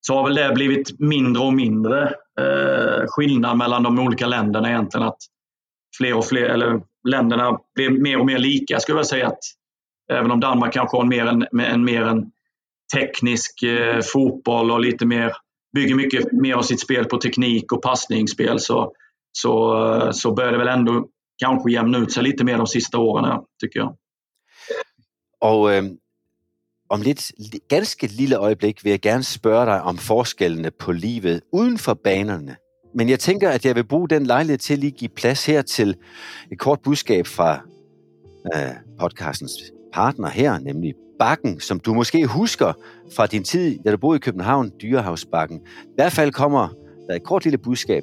[0.00, 2.02] så har väl det blivit mindre och mindre
[2.40, 5.06] eh, skillnad mellan de olika länderna egentligen.
[5.06, 5.18] Att
[5.98, 9.26] fler och fler, eller länderna blir mer och mer lika skulle jag säga.
[9.26, 9.38] att
[10.12, 12.30] Även om Danmark kanske har en mer en, en, mer en
[12.94, 15.32] teknisk eh, fotboll och lite mer,
[15.74, 18.92] bygger mycket mer av sitt spel på teknik och passningsspel så,
[19.32, 22.98] så, eh, så börjar det väl ändå kanske jämna ut sig lite mer de sista
[22.98, 23.96] åren, tycker jag.
[25.40, 25.84] Och eh,
[26.88, 27.30] om ett
[27.68, 32.56] ganska lille ögonblick vill jag gärna fråga dig om skillnaderna på livet utanför banorna.
[32.94, 35.62] Men jag tänker att jag vill bruge den lejlighed till att lige give plads her
[35.62, 35.96] til
[36.50, 37.56] et kort budskap från
[38.54, 42.72] eh, podcastens partner her, nemlig Bakken, som du måske husker
[43.16, 45.60] fra din tid, da du boede i København, Dyrehavsbakken.
[45.84, 46.68] I hvert fald kommer
[47.08, 48.02] der et kort lille budskab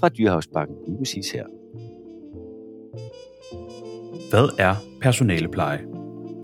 [0.00, 1.44] fra Dyrehavsbakken, lige præcis her.
[4.30, 5.80] Hvad er personalepleje?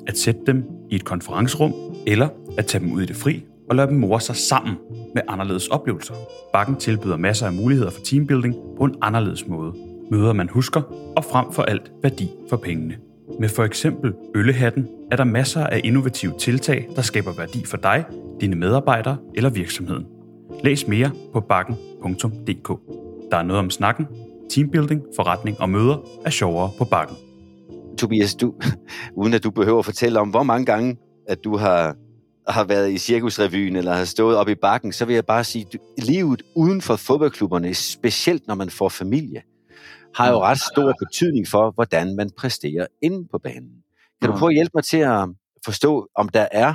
[0.07, 1.75] At sætte dem i et konferencerum,
[2.07, 4.75] eller at tage dem ud i det fri og lade dem more sig sammen
[5.15, 6.15] med anderledes oplevelser.
[6.53, 9.73] Bakken tilbyder masser af muligheder for teambuilding på en anderledes måde.
[10.11, 10.83] Møder man husker,
[11.17, 13.10] og frem for alt værdi for pengene.
[13.39, 18.05] Med for eksempel Øllehatten er der masser af innovative tiltag, der skaber værdi for dig,
[18.41, 20.07] dine medarbejdere eller virksomheden.
[20.65, 22.69] Læs mere på bakken.dk.
[23.31, 24.07] Der er noget om snakken,
[24.51, 27.17] teambuilding, forretning og møder er sjovere på bakken.
[27.99, 28.55] Tobias, du,
[29.21, 30.97] uden at du behøver at fortælle om, hvor mange gange,
[31.29, 31.97] at du har,
[32.49, 35.67] har været i cirkusrevyen eller har stået op i bakken, så vil jeg bare sige,
[35.99, 39.43] at livet uden for fodboldklubberne, specielt når man får familie,
[40.15, 43.85] har jo ret stor betydning for, hvordan man præsterer inde på banen.
[44.21, 45.29] Kan du prøve at hjælpe mig til at
[45.65, 46.75] forstå, om der er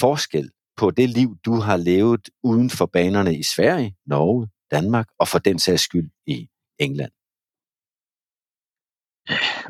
[0.00, 5.28] forskel på det liv, du har levet uden for banerne i Sverige, Norge, Danmark og
[5.28, 7.12] for den sags skyld i England?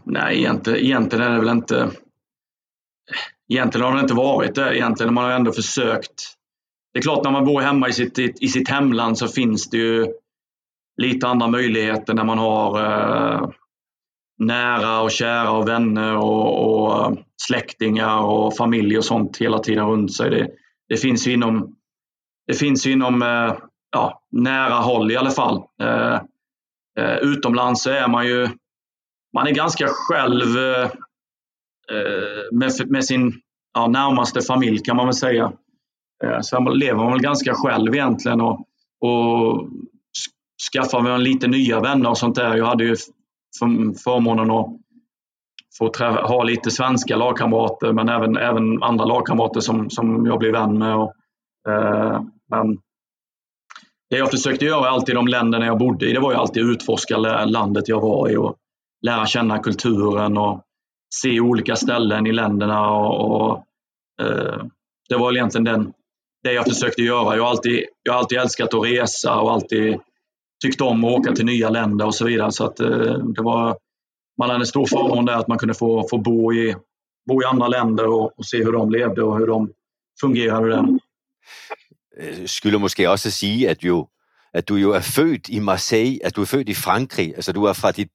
[0.05, 1.91] Nej, egentligen, egentligen är det väl inte...
[3.49, 4.77] Egentligen har det inte varit det.
[4.77, 6.37] Egentligen man har ändå försökt.
[6.93, 9.77] Det är klart, när man bor hemma i sitt, i sitt hemland så finns det
[9.77, 10.07] ju
[11.01, 13.49] lite andra möjligheter när man har eh,
[14.39, 19.87] nära och kära och vänner och, och eh, släktingar och familj och sånt hela tiden
[19.87, 20.31] runt sig.
[20.31, 20.49] Det,
[20.89, 21.77] det finns ju inom,
[22.47, 23.55] det finns inom eh,
[23.93, 25.63] ja, nära håll i alla fall.
[25.83, 26.21] Eh,
[26.99, 28.49] eh, utomlands så är man ju
[29.35, 30.85] man är ganska själv eh,
[31.93, 33.41] eh med, med, sin
[33.75, 35.53] ja, närmaste familj kan man väl säga.
[36.25, 38.67] Eh, så lever man väl ganska själv egentligen och,
[39.01, 39.69] och
[40.73, 42.57] skaffa mig lite nya vänner och sånt där.
[42.57, 42.97] Jag hade ju
[44.05, 44.67] förmånen att
[45.79, 45.93] få
[46.27, 50.97] ha lite svenska lagkamrater men även, även andra lagkamrater som, som jag blev vän med.
[50.97, 51.15] Och,
[51.69, 52.79] eh, men
[54.11, 56.63] det jag försökte göra alltid i de länderna jag bodde i, det var ju alltid
[56.63, 58.57] att utforska landet jag var i och
[59.07, 60.63] lära känna kulturen och
[61.15, 62.91] se olika ställen i länderna.
[62.91, 63.65] Och, och
[64.23, 64.65] eh,
[65.09, 65.93] det var egentligen den,
[66.43, 67.37] det jag försökte göra.
[67.37, 70.01] Jag har alltid, jag har alltid älskat att resa och alltid
[70.63, 72.53] tyckte om att åka till nya länder och så vidare.
[72.53, 72.89] Så att, eh,
[73.35, 73.77] det var,
[74.39, 76.77] man hade en stor förmån där att man kunde få, få bo, i,
[77.29, 79.73] bo i andra länder och, och se hur de levde och hur de
[80.21, 80.99] fungerade där.
[82.19, 84.05] Eh, skulle måske också säga att, ju,
[84.53, 87.69] att du ju är född i Marseille, att du är född i Frankrike, alltså du
[87.69, 88.13] er från ditt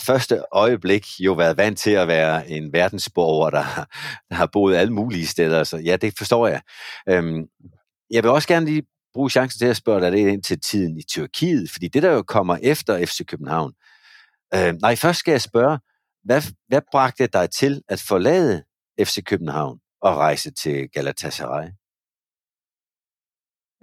[0.00, 3.84] första ögonblick jo været vant til at en världsborgare der,
[4.30, 6.60] der har boet alle mulige steder, så ja, det förstår jag.
[7.08, 7.46] Øhm,
[8.10, 8.82] jeg vil også gerne lige
[9.14, 12.12] bruge chancen til at spørge dig lidt ind til tiden i Tyrkiet, fordi det der
[12.12, 13.72] jo kommer efter FC København.
[14.54, 15.78] Øh, nej, først skal jeg spørge,
[16.24, 18.62] hvad, hvad bragte dig til at forlade
[19.00, 21.68] FC København og rejse til Galatasaray?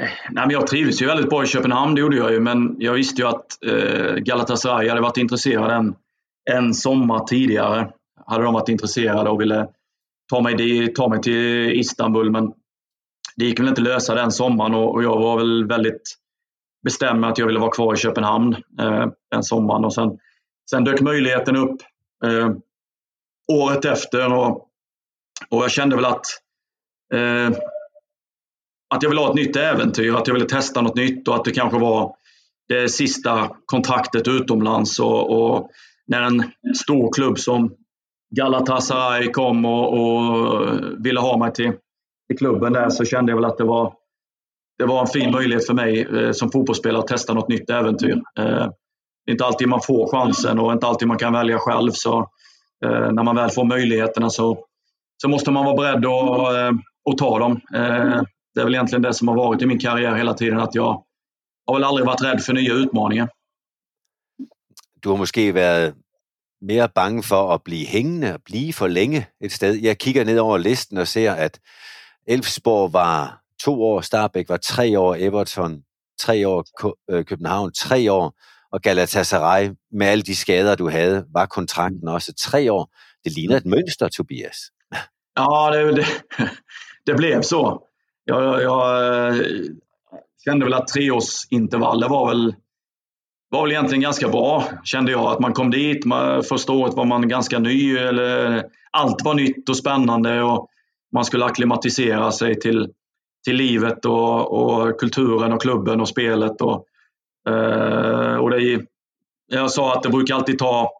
[0.01, 2.75] Eh, nej, men jag trivdes ju väldigt bra i Köpenhamn, det gjorde jag ju, men
[2.79, 5.95] jag visste ju att eh, Galatasaray hade varit intresserade en,
[6.51, 7.91] en sommar tidigare.
[8.25, 9.67] Hade de varit intresserade och ville
[10.29, 12.53] ta mig, dit, ta mig till Istanbul, men
[13.37, 16.15] det gick väl inte att lösa den sommaren och, och jag var väl väldigt
[16.83, 19.85] bestämd med att jag ville vara kvar i Köpenhamn eh, den sommaren.
[19.85, 20.17] Och sen,
[20.69, 21.77] sen dök möjligheten upp
[22.25, 22.51] eh,
[23.51, 24.49] året efter och,
[25.49, 26.25] och jag kände väl att
[27.13, 27.57] eh,
[28.95, 31.45] att jag ville ha ett nytt äventyr, att jag ville testa något nytt och att
[31.45, 32.15] det kanske var
[32.67, 34.99] det sista kontraktet utomlands.
[34.99, 35.69] Och, och
[36.07, 36.43] när en
[36.75, 37.75] stor klubb som
[38.35, 40.67] Galatasaray kom och, och
[41.05, 41.71] ville ha mig till,
[42.33, 43.93] i klubben där så kände jag väl att det var,
[44.77, 48.21] det var en fin möjlighet för mig eh, som fotbollsspelare att testa något nytt äventyr.
[48.39, 48.67] Eh,
[49.25, 51.91] det är inte alltid man får chansen och inte alltid man kan välja själv.
[51.91, 52.19] Så
[52.85, 54.65] eh, när man väl får möjligheterna så,
[55.21, 56.79] så måste man vara beredd att, eh,
[57.11, 57.51] att ta dem.
[57.51, 58.21] Eh,
[58.55, 61.03] det är väl egentligen det som har varit i min karriär hela tiden, att jag
[61.65, 63.29] har väl aldrig varit rädd för nya utmaningar.
[65.01, 65.95] Du har måske varit
[66.61, 69.75] mer bange för att bli hängande, bli för länge ett et sted.
[69.75, 71.59] Jeg kigger ned over listen ser, att
[72.27, 75.83] Elfsborg var to år, Starbæk var tre år, Everton
[76.19, 76.65] tre år,
[77.11, 78.33] øh, København tre år,
[78.71, 82.95] og Galatasaray med alle de skader, du havde, var kontrakten også tre år.
[83.23, 84.57] Det ligner et mønster, Tobias.
[85.37, 86.05] Ja, det, det,
[87.07, 87.85] det blev så
[88.25, 89.45] jag, jag øh,
[90.45, 92.55] kände väl att treårsintervaller var väl,
[93.51, 95.31] var väl egentligen ganska bra, kände jag.
[95.31, 97.97] Att man kom dit, man, första året var man ganska ny.
[97.97, 100.69] Eller, allt var nytt och spännande och
[101.13, 102.89] man skulle akklimatisera sig till,
[103.45, 106.61] till livet och, och kulturen och klubben och spelet.
[106.61, 106.85] Och,
[107.49, 108.85] eh, och det,
[109.47, 110.91] jag sa att det brukar alltid ta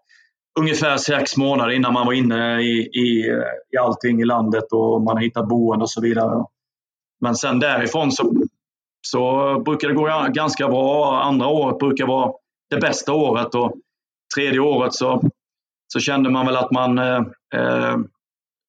[0.60, 3.26] ungefär sex månader innan man var inne i, i,
[3.74, 6.46] i allting i landet och man har hittat boende och så vidare.
[7.22, 8.34] Men sen därifrån så,
[9.02, 11.22] så brukar det gå ganska bra.
[11.22, 12.32] Andra året brukar vara
[12.70, 13.74] det bästa året och
[14.36, 15.22] tredje året så,
[15.88, 17.24] så kände man väl att man eh,
[17.56, 17.98] eh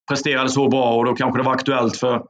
[0.07, 2.23] presterade så bra och då kanske det var aktuellt för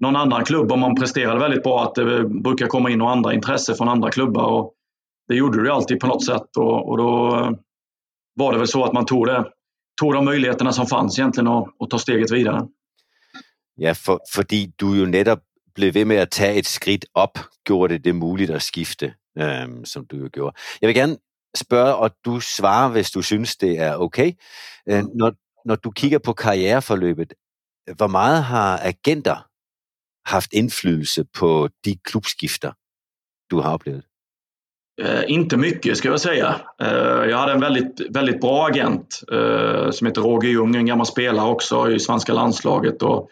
[0.00, 3.34] någon annan klubb om man presterade väldigt bra att det brukar komma in några andra
[3.34, 4.44] intresse från andra klubbar.
[4.44, 4.74] Och
[5.28, 7.30] det gjorde det alltid på något sätt och, och då
[8.34, 9.44] var det väl så att man tog, det,
[10.00, 12.68] tog de möjligheterna som fanns egentligen och, og ta steget vidare.
[13.76, 15.38] Ja, for, fordi du jo netop
[15.74, 17.38] blev ved med at tage et skridt op,
[17.68, 20.56] gjorde det det muligt at skifte, øhm, som du jo gjorde.
[20.80, 21.16] Jeg vil gerne
[21.54, 24.32] spørge, og du svarer, hvis du synes, det er okay.
[24.88, 25.32] Øh, når,
[25.64, 27.32] når du kigger på karriereforløbet,
[27.96, 29.46] hvor meget har agenter
[30.26, 32.72] haft indflydelse på de klubskifter,
[33.50, 34.04] du har oplevet?
[35.02, 36.54] Uh, inte mycket ska jag säga.
[36.82, 41.06] Uh, jag hade en väldigt, väldigt bra agent uh, som heter Roger Ljung, en gammal
[41.06, 43.30] spelare också i svenska landslaget och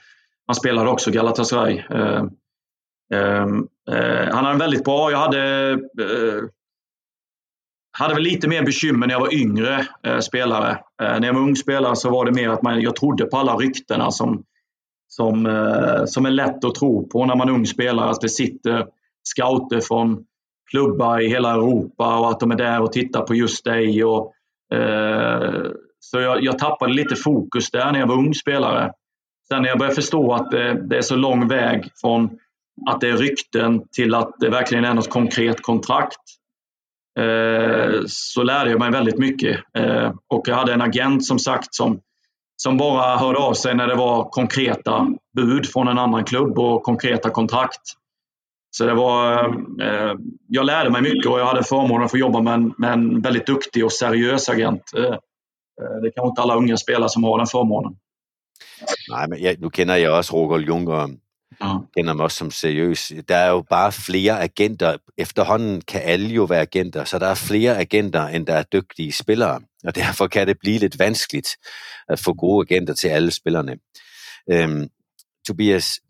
[0.48, 1.78] han spelade också Galatasaray.
[1.90, 2.24] Eh,
[3.14, 5.10] ehm, eh, han hade väldigt bra.
[5.10, 6.42] Jag hade, eh,
[7.98, 10.70] hade väl lite mer bekymmer när jag var yngre eh, spelare.
[11.02, 13.36] Eh, när jag var ung spelare så var det mer att man, jag trodde på
[13.36, 14.42] alla ryktena som,
[15.08, 18.10] som, eh, som är lätt att tro på när man är ung spelare.
[18.10, 18.86] Att det sitter
[19.22, 20.24] scouter från
[20.70, 24.04] klubbar i hela Europa och att de är där och tittar på just dig.
[24.04, 24.32] Och,
[24.74, 25.62] eh,
[26.00, 28.92] så jag, jag, tappade lite fokus där när jag var ung spelare.
[29.48, 32.30] Sen när jag började förstå att det, det är så lång väg från
[32.90, 36.37] att det är rykten till att det verkligen är något konkret kontrakt
[37.18, 39.60] Eh, så lärde jag mig väldigt mycket.
[39.78, 42.00] Eh, och jag hade en agent som sagt som,
[42.56, 46.82] som bara hörde av sig när det var konkreta bud från en annan klubb och
[46.82, 47.80] konkreta kontrakt.
[48.70, 49.44] Så det var,
[49.82, 50.14] eh,
[50.48, 53.20] jag lärde mig mycket och jag hade förmånen att få jobba med en, med en
[53.20, 54.82] väldigt duktig och seriös agent.
[56.02, 57.96] Det kan kanske inte alla unga spelare som har den förmånen.
[59.10, 61.18] Nej, men jag, nu känner jag också Roger Ljunggren
[61.96, 63.12] kender ham også som seriøs.
[63.28, 64.96] Der er jo bare flere agenter.
[65.16, 69.12] Efterhånden kan alle jo være agenter, så der er flere agenter, end der er dygtige
[69.12, 69.60] spillere.
[69.84, 71.48] Og derfor kan det blive lidt vanskeligt
[72.08, 73.76] at få gode agenter til alle spillerne.
[74.50, 74.88] Øhm,
[75.46, 76.00] Tobias,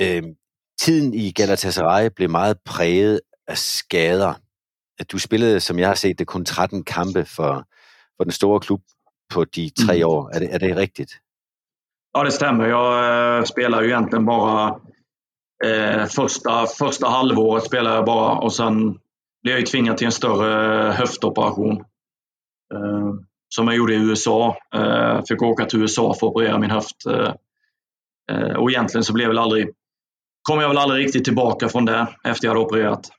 [0.00, 0.34] øhm,
[0.80, 4.34] tiden i Galatasaray blev meget præget af skader.
[4.98, 7.68] At du spillede, som jeg har set det, kun 13 kampe for,
[8.16, 8.80] for den store klub
[9.30, 10.04] på de tre mm.
[10.04, 10.30] år.
[10.34, 11.12] Er det, er det rigtigt?
[12.16, 12.68] Ja, det stämmer.
[12.68, 14.80] Jag eh, spelar ju egentligen bara
[15.64, 18.98] Eh, första, första halvåret spelar jag bara och sen
[19.42, 21.76] blev jag tvingad till en större eh, höftoperation.
[22.74, 23.14] Eh,
[23.48, 24.56] som jag gjorde i USA.
[24.74, 27.06] Eh, fick åka till USA för att operera min höft.
[27.06, 27.32] Eh,
[28.32, 29.68] eh och egentligen så blev väl aldrig,
[30.42, 33.10] kom jag väl aldrig riktigt tillbaka från det efter jag hade opererat.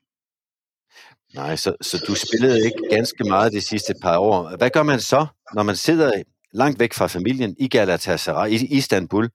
[1.33, 4.57] Nej, så, så du spelade inte ganska mycket de sista par åren.
[4.59, 6.23] Vad gör man så när man sitter
[6.53, 9.29] långt væk från familjen i Galatasaray, i Istanbul,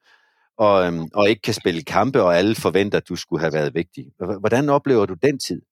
[0.56, 3.74] och, øhm, og ikke kan spille kampe, och alla förväntar att du skulle ha varit
[3.74, 4.04] viktig.
[4.18, 5.62] Hur upplever du den tiden?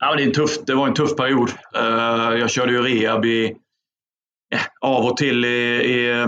[0.00, 1.48] Ja, det, är en tuff, det var en tuff period.
[1.76, 3.56] Uh, øh, jag körde ju rehab i,
[4.48, 6.26] ja, av och till i, i,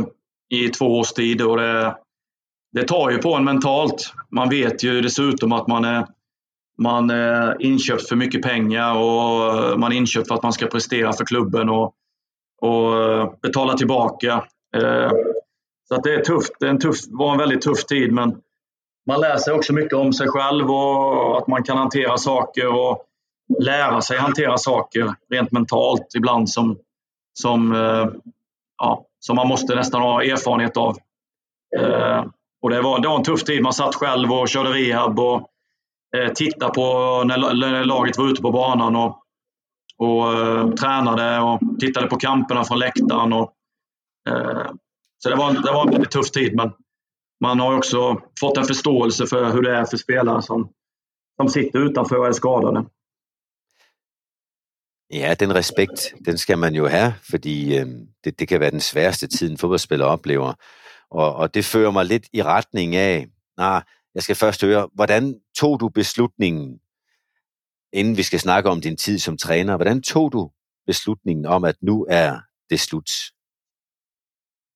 [0.49, 1.43] i två års tid.
[1.43, 1.97] Och det,
[2.73, 4.13] det tar ju på en mentalt.
[4.31, 6.07] Man vet ju dessutom att man är,
[6.79, 10.67] man är inköpt för mycket pengar och øh, man är inköpt för att man ska
[10.67, 11.95] prestera för klubben och,
[12.61, 14.45] och eh, betala tillbaka.
[14.77, 15.11] Eh,
[15.89, 16.53] så att det är tufft.
[16.61, 18.41] Det är en tuff, var en väldigt tuff tid, men
[19.07, 23.03] man lär sig också mycket om sig själv och att man kan hantera saker och
[23.59, 26.79] lära sig hantera saker rent mentalt ibland som,
[27.33, 28.09] som, eh,
[28.79, 30.97] ja, som man måste nästan ha erfarenhet av.
[32.63, 33.63] Och det, var, det var en tuff tid.
[33.63, 35.49] Man satt själv och körde rehab och
[36.35, 36.83] tittade på
[37.25, 39.20] när laget var ute på banan och,
[40.01, 43.33] och eh, tränade och tittade på kamperna från läktaren.
[43.33, 43.53] Och,
[44.29, 44.71] eh,
[45.19, 46.73] så det var, det var en väldigt tuff tid, men
[47.41, 50.73] man har också fått en förståelse för hur det är för spelare som,
[51.37, 52.85] som sitter utanför och är skadade.
[55.09, 59.29] Ja, den respekt, den ska man ju ha, för det, det kan vara den svåraste
[59.29, 60.55] tiden fotbollsspelare upplever.
[61.09, 63.25] Och, och det för mig lite i riktning av,
[63.57, 63.83] nah,
[64.13, 66.79] jag ska först höra, hur tog du beslutningen,
[67.93, 70.51] innan vi ska snakke om din tid som tränare, hur tog du
[70.87, 73.11] beslutningen om att nu är det slut?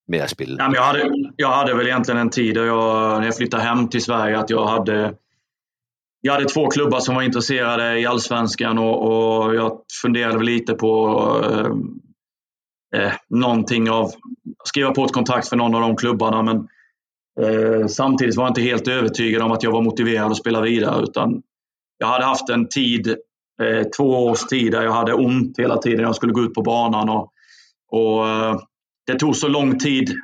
[0.07, 0.57] med att spela?
[0.59, 3.89] Jamen, jag, hade, jag hade väl egentligen en tid där jag, när jag flyttade hem
[3.89, 5.15] till Sverige, att jag hade
[6.21, 11.19] jag hade två klubbar som var intresserade i allsvenskan och, och jag funderade lite på
[11.51, 14.11] eh, eh, någonting av
[14.65, 16.43] skriva på ett kontrakt för någon av de klubbarna.
[16.43, 16.69] Men
[17.41, 21.03] eh, samtidigt var jag inte helt övertygad om att jag var motiverad att spela vidare.
[21.03, 21.43] Utan
[22.05, 23.09] jag hade haft en tid,
[23.63, 26.01] eh, två års tid, där jag hade ont hela tiden.
[26.01, 27.33] Jag skulle gå ut på banan och,
[27.91, 28.59] och eh,
[29.07, 30.15] det tog så lång tid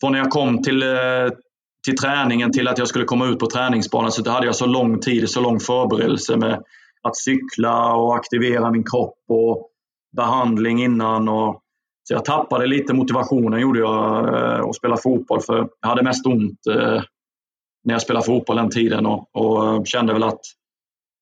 [0.00, 1.28] från när jag kom till, eh,
[1.84, 4.12] till träningen till att jag skulle komma ut på träningsbanan.
[4.12, 6.62] Så det hade jag så lång tid, så lång förberedelse med
[7.02, 9.68] att cykla och aktivera min kropp och
[10.16, 11.28] behandling innan.
[11.28, 11.62] Och,
[12.04, 16.02] så jag tappade lite motivationen gjorde jag eh, och att spela fotboll för jag hade
[16.02, 17.02] mest ont eh,
[17.84, 20.40] när jag spelade fotboll den tiden och, och eh, kände väl att,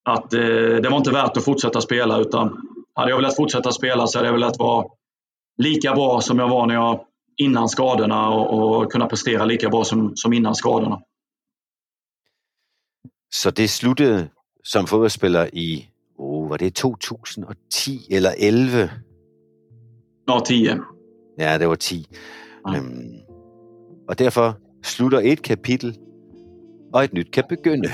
[0.07, 4.19] att det var inte värt att fortsätta spela utan hade jag velat fortsätta spela så
[4.19, 4.87] hade jag velat vara
[5.59, 7.01] lika bra som jag var när jag
[7.37, 11.01] innan skadorna och, och kunna prestera lika bra som, som innan skadorna.
[13.29, 14.29] Så det slutade
[14.63, 17.57] som fodboldspelare i, oh, var det 2010
[18.11, 18.89] eller 11?
[20.27, 20.81] Ja, 10.
[21.37, 22.05] Ja, det var 10.
[22.65, 22.79] Ja.
[22.79, 23.21] Um,
[24.09, 24.53] och därför
[24.83, 25.95] slutar ett kapitel
[26.93, 27.93] och ett nytt kan begynde.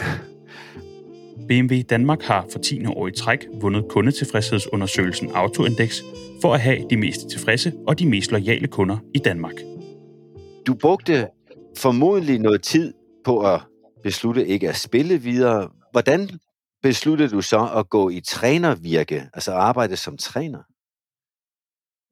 [1.48, 2.86] BMW Danmark har for 10.
[2.86, 6.00] år i træk vundet kundetilfredshedsundersøgelsen Autoindex
[6.42, 9.54] for at have de mest tilfredse og de mest lojale kunder i Danmark.
[10.66, 11.28] Du brugte
[11.78, 12.92] formodentlig noget tid
[13.24, 13.60] på at
[14.02, 15.68] beslutte ikke at spille videre.
[15.92, 16.28] Hvordan
[16.82, 20.62] besluttede du så at gå i tränervirke, alltså arbejde som träner?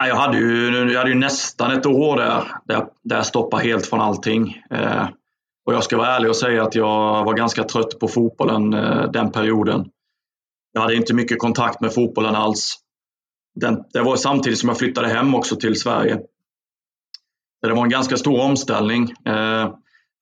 [0.04, 3.86] Jag hade ju, jag hade ju nästan ett år där, där, där jag stoppade helt
[3.86, 4.62] från allting.
[4.70, 5.08] Eh,
[5.66, 9.10] och jag ska vara ärlig och säga att jag var ganska trött på fotbollen eh,
[9.10, 9.90] den perioden.
[10.72, 12.74] Jag hade inte mycket kontakt med fotbollen alls.
[13.54, 16.20] Den, det var samtidigt som jag flyttade hem också till Sverige.
[17.62, 19.14] Det var en ganska stor omställning.
[19.26, 19.74] Eh,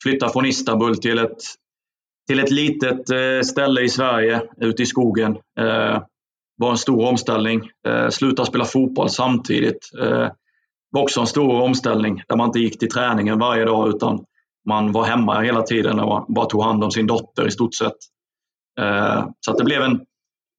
[0.03, 1.39] flytta från Istanbul till ett,
[2.28, 5.36] till ett litet eh, ställe i Sverige ute i skogen.
[5.61, 6.03] Eh,
[6.57, 7.70] var en stor omställning.
[7.86, 9.91] Eh, sluta spela fotboll samtidigt.
[10.01, 10.28] Eh,
[10.91, 14.24] var också en stor omställning där man inte gick till träningen varje dag utan
[14.69, 17.97] man var hemma hela tiden och bara tog hand om sin dotter i stort sett.
[18.81, 19.99] Eh, så det blev en,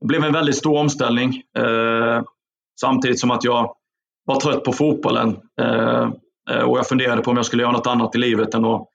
[0.01, 1.43] det blev en väldigt stor omställning.
[1.57, 2.21] Eh,
[2.81, 3.75] samtidigt som att jag
[4.25, 6.09] var trött på fotbollen eh,
[6.51, 8.87] eh och jag funderade på om jag skulle göra något annat i livet än att,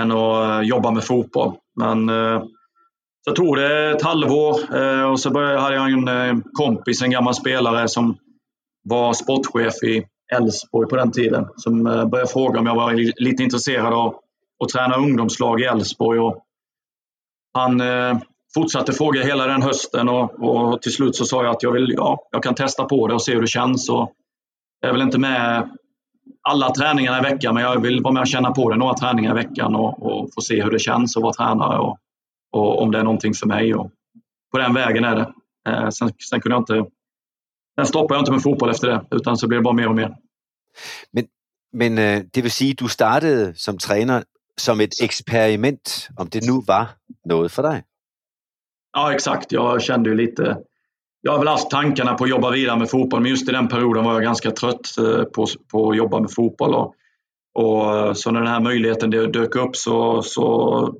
[0.00, 1.52] än att eh, jobba med fotboll.
[1.76, 2.42] Men eh,
[3.28, 4.54] så tog det ett halvår
[5.10, 8.16] och så började, hade jag en kompis, en gammal spelare som
[8.84, 13.92] var sportchef i Elfsborg på den tiden som började fråga om jag var lite intresserad
[13.92, 14.14] av
[14.58, 16.40] och tränade ungdomslag i Elfsborg.
[17.54, 18.18] Han eh,
[18.54, 21.94] fortsatte fråga hela den hösten och, och, till slut så sa jag att jag, vill,
[21.96, 23.88] ja, jag kan testa på det och se hur det känns.
[23.90, 24.12] Och
[24.80, 25.70] jag är väl inte med
[26.48, 29.30] alla träningarna i veckan men jag vill vara med och känna på det några träningar
[29.30, 31.98] i veckan och, och få se hur det känns att vara tränare och,
[32.52, 33.74] och om det är någonting för mig.
[33.74, 33.90] Och
[34.52, 35.32] på den vägen är det.
[35.68, 36.90] Eh, sen, sen kunde jag inte...
[37.78, 39.94] Sen stoppade jag inte med fotboll efter det, utan så blev det bara mer och
[39.94, 40.16] mer.
[41.10, 41.26] Men,
[41.72, 44.24] men eh, det vill säga, du startade som tränare
[44.60, 46.86] som ett experiment, om det nu var
[47.24, 47.84] något för dig?
[48.92, 49.52] Ja, exakt.
[49.52, 50.58] Jag kände ju lite...
[51.20, 53.68] Jag har väl haft tankarna på att jobba vidare med fotboll, men just i den
[53.68, 56.74] perioden var jag ganska trött eh, på, på att jobba med fotboll.
[56.74, 56.94] Och,
[57.54, 60.94] och så när den här möjligheten dök upp så, så,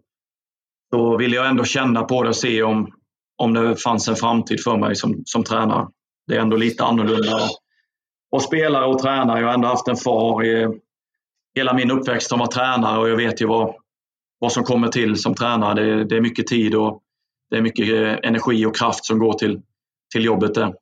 [0.95, 2.93] så ville jag ändå känna på det och se om,
[3.37, 5.89] om det fanns en framtid för mig som, som tränare.
[6.27, 7.41] Det är ändå lite annorlunda.
[8.31, 9.41] Och spelare och tränare.
[9.41, 10.81] Jag har ändå haft en far i
[11.57, 13.75] hela min uppväxt som var tränare och jag vet ju vad,
[14.41, 15.75] vad som kommer till som tränare.
[15.75, 17.03] Det, det är mycket tid och
[17.51, 17.89] det är mycket
[18.25, 19.61] energi och kraft som går till,
[20.13, 20.75] till jobbet där.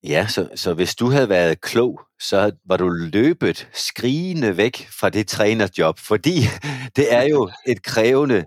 [0.00, 5.10] Ja, så, så hvis du havde været klog, så var du løbet skrigende væk fra
[5.10, 6.40] det trænerjob, fordi
[6.96, 8.44] det er jo et krævende,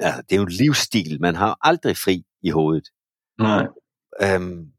[0.00, 2.88] ja, det er jo en livsstil, man har aldrig fri i hovedet.
[3.38, 3.66] Nej.
[4.22, 4.72] Øhm,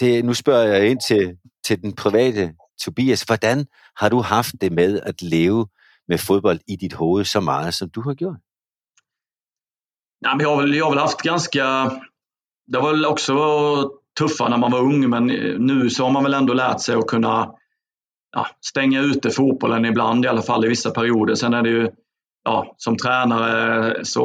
[0.00, 3.24] det, nu spørger jeg ind til, til den private Tobias.
[3.24, 5.66] Hvordan har du haft det med at leve
[6.08, 8.40] med fodbold i dit hoved så meget, som du har gjort?
[10.20, 11.90] Ja, men jag, har väl, jag har väl haft ganska...
[12.66, 13.34] Det var väl också
[14.18, 15.26] tuffa när man var ung, men
[15.58, 17.50] nu så har man väl ändå lärt sig att kunna
[18.36, 21.34] ja, stänga ute fotbollen ibland, i alla fall i vissa perioder.
[21.34, 21.90] Sen är det ju,
[22.44, 24.24] ja, som tränare så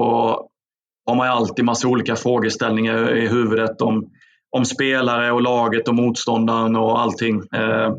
[1.05, 4.09] har man ju alltid massa olika frågeställningar i huvudet om,
[4.49, 7.41] om spelare och laget och motståndaren och allting.
[7.55, 7.93] Eh,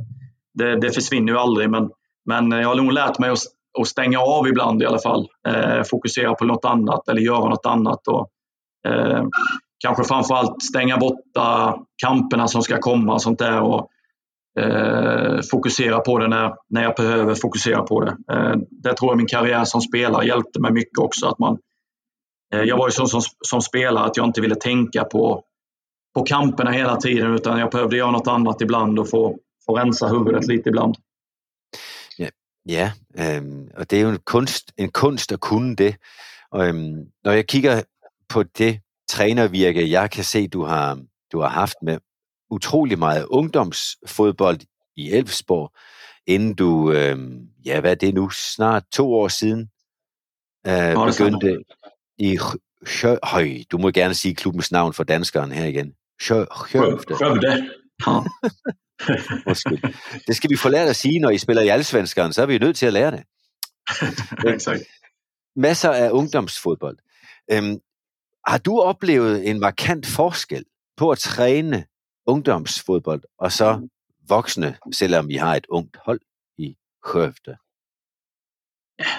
[0.61, 1.90] det, det, försvinner ju aldrig, men,
[2.24, 3.38] men eh, jag har nog lärt mig att,
[3.80, 5.28] att stänga av ibland i alla fall.
[5.48, 8.08] Eh, fokusera på något annat eller göra något annat.
[8.08, 8.28] Och,
[8.88, 9.24] eh,
[9.84, 13.61] kanske framförallt stänga borta kamperna som ska komma och sånt där.
[13.61, 13.88] Och,
[14.58, 18.16] eh, fokusera på det när, när jag behöver fokusera på det.
[18.32, 21.26] Eh, det tror jag min karriär som spelare hjälpte mig mycket också.
[21.26, 21.58] Att man,
[22.54, 25.42] eh, jag var ju sån som, som spelare att jag inte ville tänka på,
[26.14, 29.36] på kamperna hela tiden utan jag behövde göra något annat ibland och få,
[29.70, 30.94] få rensa huvudet lite ibland.
[32.18, 32.28] Ja,
[32.66, 35.96] ja øhm, og det er jo en kunst, en kunst at kunne det.
[36.50, 37.82] Og øhm, når jeg kigger
[38.28, 41.00] på det trænervirke, jeg kan se, du har,
[41.32, 41.98] du har haft med
[42.50, 44.60] utrolig meget ungdomsfodbold
[44.96, 45.72] i Elfsborg,
[46.26, 49.70] inden du, øhm, ja hvad er det nu, snart to år siden,
[50.66, 51.64] øh, begyndte
[52.18, 52.38] i
[53.22, 55.94] Høj, du må gerne sige klubbens navn for danskeren her igen.
[56.20, 56.46] Skövde.
[56.74, 57.18] Undskyld.
[60.26, 62.59] Det skal vi få lært at sige, når I spiller i Allsvenskeren, så er vi
[62.59, 63.22] nødt til at lære det.
[64.55, 64.82] Exakt.
[65.57, 66.98] Masser af ungdomsfodbold.
[67.53, 67.80] Øhm,
[68.46, 70.64] har du oplevet en markant forskel
[70.96, 71.84] på at træne
[72.26, 73.88] ungdomsfodbold og så
[74.28, 76.20] voksne, selvom I har ett ungt hold
[76.59, 77.57] i Skövde?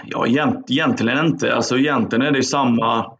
[0.06, 0.26] Ja,
[0.70, 1.56] egentligen inte.
[1.56, 3.18] Alltså egentligen är det samma,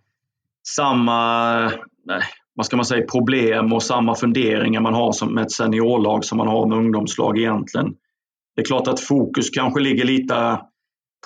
[0.64, 1.72] samma
[2.06, 2.24] nej,
[2.54, 6.38] vad ska man säga, problem och samma funderingar man har som med ett seniorlag som
[6.38, 7.88] man har med ungdomslag egentligen.
[8.56, 10.62] Det är klart att fokus kanske ligger lite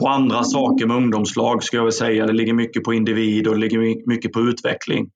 [0.02, 2.26] på andra saker med ungdomslag, ska jag väl säga.
[2.26, 5.10] Det ligger mycket på individ och det ligger mycket på utveckling.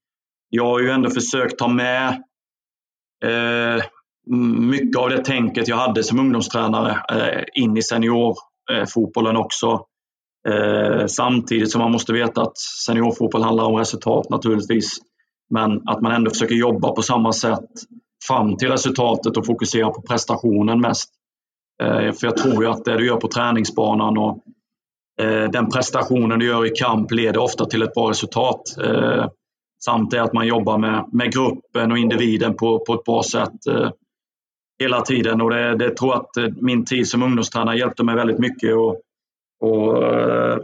[0.49, 2.10] Jag har ju ändå försökt ta med
[3.26, 3.84] eh,
[4.70, 9.86] mycket av det tänket jag hade som ungdomstränare eh, in i seniorfotbollen eh, också.
[10.49, 14.97] Eh, samtidigt som man måste veta att seniorfotboll handlar om resultat naturligtvis.
[15.49, 17.69] Men att man ändå försöker jobba på samma sätt
[18.27, 21.09] fram till resultatet och fokusera på prestationen mest.
[21.83, 24.43] Eh, för jag tror ju att det du gör på träningsbanan och
[25.21, 28.61] eh, den prestationen du gör i kamp leder ofta till ett bra resultat.
[28.83, 29.25] Eh,
[29.85, 33.67] samt det att man jobbar med, med gruppen och individen på, på ett bra sätt
[33.69, 33.91] eh,
[34.79, 35.41] hela tiden.
[35.41, 38.73] Och det, det tror jag att eh, min tid som ungdomstränare hjälpte mig väldigt mycket
[38.73, 39.01] att
[39.61, 40.57] och, eh,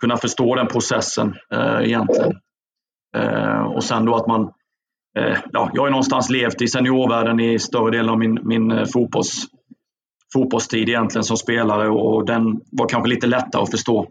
[0.00, 1.34] kunna förstå den processen
[1.80, 2.32] egentligen.
[3.16, 4.42] Eh, och sen då att man
[5.18, 8.84] eh, ja, jag har någonstans levt i seniorvärlden i större delen av min, min eh,
[8.92, 9.44] fotbolls,
[10.32, 14.06] fotbollstid egentligen som spelare och den var kanske lite lättare att förstå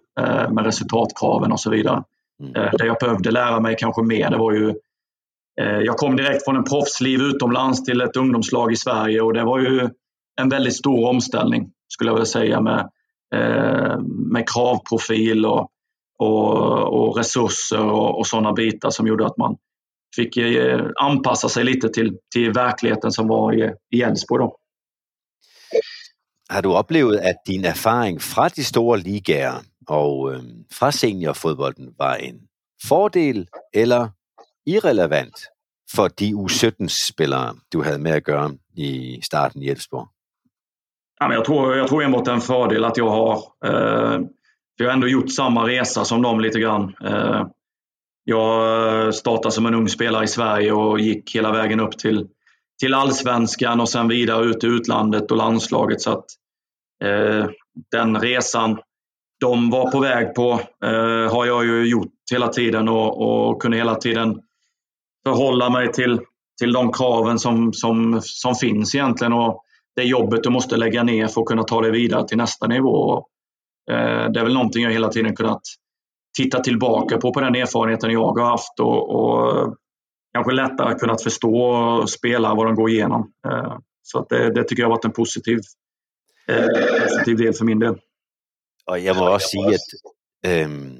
[0.49, 2.03] med resultatkraven och så vidare.
[2.43, 2.51] Mm.
[2.53, 4.73] Det jag behövde lära mig kanske mer det var ju
[5.83, 9.59] Jag kom direkt från en proffsliv utomlands till ett ungdomslag i Sverige och det var
[9.59, 9.89] ju
[10.41, 12.89] en väldigt stor omställning skulle jag vilja säga med,
[14.31, 15.71] med kravprofil och
[16.19, 19.57] och, och resurser och, och sådana bitar som gjorde att man
[20.15, 24.51] fick eh, anpassa sig lite till, till verkligheten som var i, i Elfsborg.
[26.49, 32.15] Har du oplevet, at din erfaring fra de store ligaer og øh, fra seniorfodbolden var
[32.15, 32.41] en
[32.87, 34.07] fordel eller
[34.65, 35.35] irrelevant
[35.95, 40.07] for de U17-spillere, du havde med at gøre i starten i Elfsborg?
[41.21, 44.19] Ja, jag, tror, jag tror enbart en fördel att jag har eh,
[44.83, 46.95] jag har ändå gjort samma resa som dem lite grann.
[47.05, 47.47] Eh,
[48.23, 52.27] jag startade som en ung spelare i Sverige och gick hela vägen upp till,
[52.79, 56.01] till allsvenskan och sen vidare ut i utlandet och landslaget.
[56.01, 56.25] Så att,
[57.03, 57.45] eh,
[57.91, 58.79] den resan
[59.39, 63.77] de var på väg på eh, har jag ju gjort hela tiden och, och kunde
[63.77, 64.41] hela tiden
[65.27, 66.19] förhålla mig till,
[66.61, 69.63] till de kraven som, som, som finns egentligen och
[69.95, 73.25] det jobbet du måste lägga ner för att kunna ta dig vidare till nästa nivå.
[73.89, 75.61] Eh, det är väl någonting jag hela tiden kunnat
[76.37, 79.75] titta tillbaka på, på den erfarenheten jag har haft och, och
[80.33, 83.31] kanske lättare kunnat förstå spelare vad de går igenom.
[83.47, 85.59] Eh, så att det, det tycker jag har varit en positiv,
[86.47, 86.67] eh,
[87.03, 87.95] positiv del för min del.
[88.87, 89.87] Og jeg må også sige, at
[90.45, 90.97] øhm,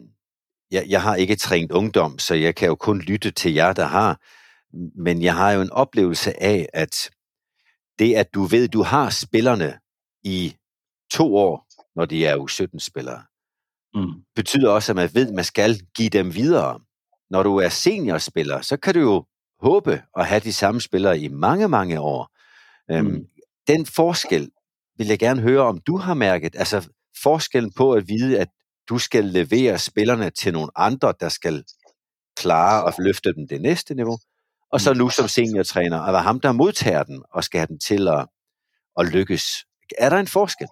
[0.72, 3.86] jeg, jeg har ikke trænet ungdom, så jeg kan jo kun lytte til jer, der
[3.86, 4.20] har.
[4.96, 7.10] Men jeg har jo en oplevelse af, at
[8.00, 9.80] det, at du ved, du har spillerne
[10.24, 10.56] i
[11.12, 11.66] to år,
[12.00, 13.24] når de er U17-spillere,
[13.94, 14.14] mm.
[14.36, 16.80] betyder også, at man ved, at man skal give dem videre.
[17.30, 19.26] Når du er seniorspiller, så kan du jo
[19.62, 22.30] håbe at have de samme spillere i mange, mange år.
[22.90, 22.96] Mm.
[22.96, 23.26] Øhm,
[23.68, 24.52] den forskel
[24.98, 26.56] vil jeg gerne høre, om du har mærket.
[26.56, 26.90] Altså
[27.24, 28.48] forskellen på at vide, at
[28.90, 31.64] du skal levere spillerne til nogle andre, der skal
[32.38, 34.18] klare og løfte dem det næste niveau,
[34.72, 37.80] og så nu som seniortræner, at være ham, der modtager den og skal have den
[37.80, 38.28] til at,
[39.00, 39.66] at lykkes.
[39.98, 40.68] Er der en forskel?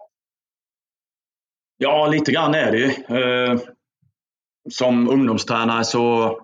[1.77, 3.17] Ja, lite grann är det ju.
[3.17, 3.59] Eh,
[4.69, 6.37] som ungdomstränare så,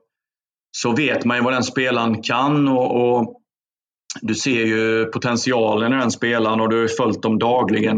[0.71, 3.39] så vet man ju vad den spelaren kan och, och
[4.21, 7.97] du ser ju potentialen i den spelaren och du har följt dem dagligen.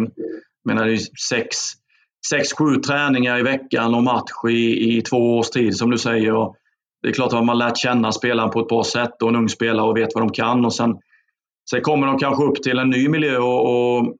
[0.63, 1.57] Jag menar, det är sex,
[2.29, 6.35] sex, sju träningar i veckan och match i, i två års tid som du säger.
[6.35, 6.55] Och
[7.01, 9.49] det är klart att man lärt känna spelaren på ett bra sätt och en ung
[9.49, 10.65] spelare och vet vad de kan.
[10.65, 10.95] Och sen,
[11.69, 14.15] sen kommer de kanske upp till en ny miljö och, och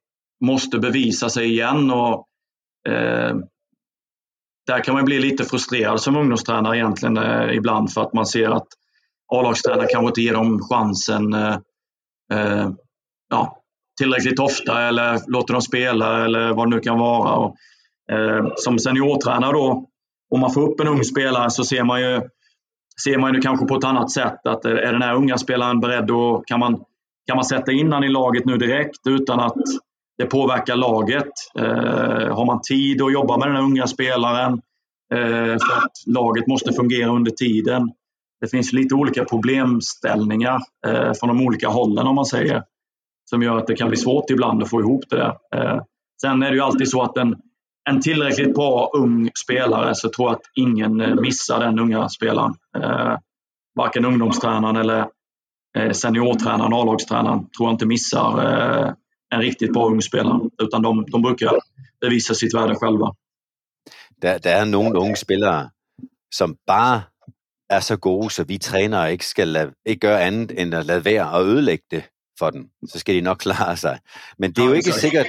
[0.45, 1.91] måste bevisa sig igen.
[1.91, 2.27] Och,
[2.89, 3.35] Eh,
[4.67, 8.49] där kan man bli lite frustrerad som ungdomstränare egentligen eh, ibland för att man ser
[8.49, 8.67] att
[9.33, 11.57] A-lagstränare kanske inte ger dem chansen eh,
[12.33, 12.69] eh
[13.29, 13.61] ja,
[13.97, 17.33] tillräckligt ofta eller låter dem spela eller vad det nu kan vara.
[17.33, 17.55] Och,
[18.11, 19.87] Eh, som seniortränare då,
[20.29, 22.21] om man får upp en ung spelare så ser man ju,
[23.03, 24.47] ser man ju kanske på ett annat sätt.
[24.47, 26.83] Att är den här unga spelaren beredd och kan man,
[27.27, 29.57] kan man sätta in i laget nu direkt utan att
[30.17, 31.31] det påverkar laget?
[31.59, 34.61] Eh, har man tid att jobba med den här unga spelaren?
[35.13, 37.91] Eh, för att laget måste fungera under tiden.
[38.41, 42.63] Det finns lite olika problemställningar eh, från de olika hållen om man säger.
[43.29, 45.37] Som gör att det kan bli svårt ibland att få ihop det där.
[45.55, 45.81] Eh,
[46.21, 47.35] sen är det ju alltid så att en,
[47.89, 52.53] en tillräckligt bra ung spelare så tror jag att ingen eh, missar den unga spelaren.
[52.77, 53.17] Eh,
[53.75, 55.05] varken ungdomstränaren eller
[55.77, 58.93] eh, seniortränaren, A-lagstränaren tror jag inte missar eh,
[59.35, 60.49] en riktigt bra ung spelare.
[60.61, 61.55] Utan de, de brukar
[62.01, 63.11] bevisa sitt värde själva.
[64.21, 65.69] Der, der er nogle unge spillere,
[66.31, 67.03] som bare
[67.69, 71.05] er så gode, så vi trænere ikke skal lade, ikke gøre andet end at lade
[71.05, 72.03] være og ødelægge det
[72.39, 72.69] for dem.
[72.87, 73.99] Så skal de nok klare sig.
[74.37, 75.25] Men det er jo ikke sikkert,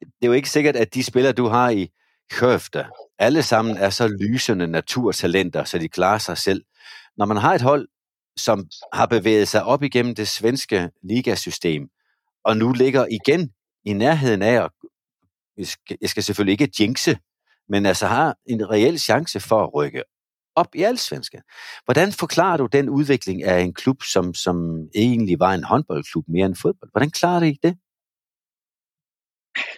[0.00, 1.88] det er jo ikke sikkert, at de spillere, du har i
[2.30, 2.86] Skövde,
[3.18, 6.62] alle sammen er så lysende naturtalenter, så de klarer sig selv.
[7.16, 7.88] Når man har et hold,
[8.36, 11.88] som har bevæget sig op igennem det svenske ligasystem,
[12.46, 13.50] og nu ligger igen
[13.84, 14.70] i nærheden af, at
[16.00, 17.18] jeg skal selvfølgelig ikke jinxe,
[17.68, 20.02] men altså har en reel chance for at rykke
[20.56, 21.42] op i allsvenskan.
[21.84, 24.56] Hvordan forklarer du den udvikling af en klub, som, som
[24.94, 26.90] egentlig var en håndboldklub mere end fodbold?
[26.92, 27.78] Hvordan klarer du det?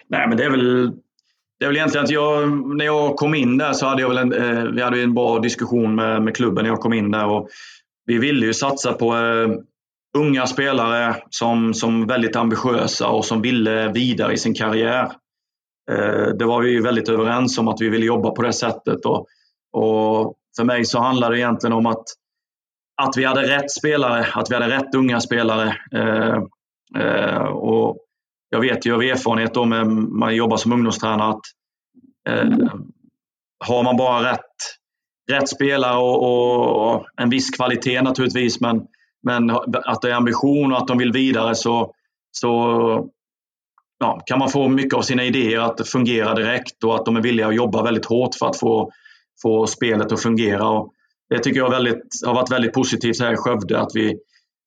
[0.09, 0.91] Nej, men det är väl
[1.59, 4.17] det är väl egentligen att jag, när jag kom in där så hade jag väl
[4.17, 7.25] en, eh, vi hade en bra diskussion med, med klubben när jag kom in där.
[7.25, 7.49] Och
[8.05, 9.49] vi ville ju satsa på eh,
[10.17, 15.11] unga spelare som, som väldigt ambitiösa och som ville vidare i sin karriär.
[15.91, 19.05] Eh, det var vi väldigt överens om att vi ville jobba på det sättet.
[19.05, 19.27] Och,
[19.73, 22.03] och för mig så handlar det egentligen om att,
[23.01, 25.75] att vi hade rätt spelare, att vi hade rätt unga spelare.
[25.95, 26.37] Eh,
[27.03, 27.97] eh, och
[28.49, 31.41] jag vet ju av erfarenhet då med man jobbar som ungdomstränare att
[33.65, 34.55] har man bara rätt,
[35.31, 38.87] rätt spelare och, och, en viss kvalitet naturligtvis men,
[39.23, 39.49] men
[39.85, 41.93] att det är ambition och att de vill vidare så,
[42.31, 42.49] så
[43.99, 47.21] ja, kan man få mycket av sina idéer att fungera direkt och att de är
[47.21, 48.91] villiga att jobba väldigt hårt för att få,
[49.41, 50.69] få spelet att fungera.
[50.69, 50.93] Och
[51.29, 54.19] det tycker jag väldigt, har varit väldigt positivt här i Skövde att vi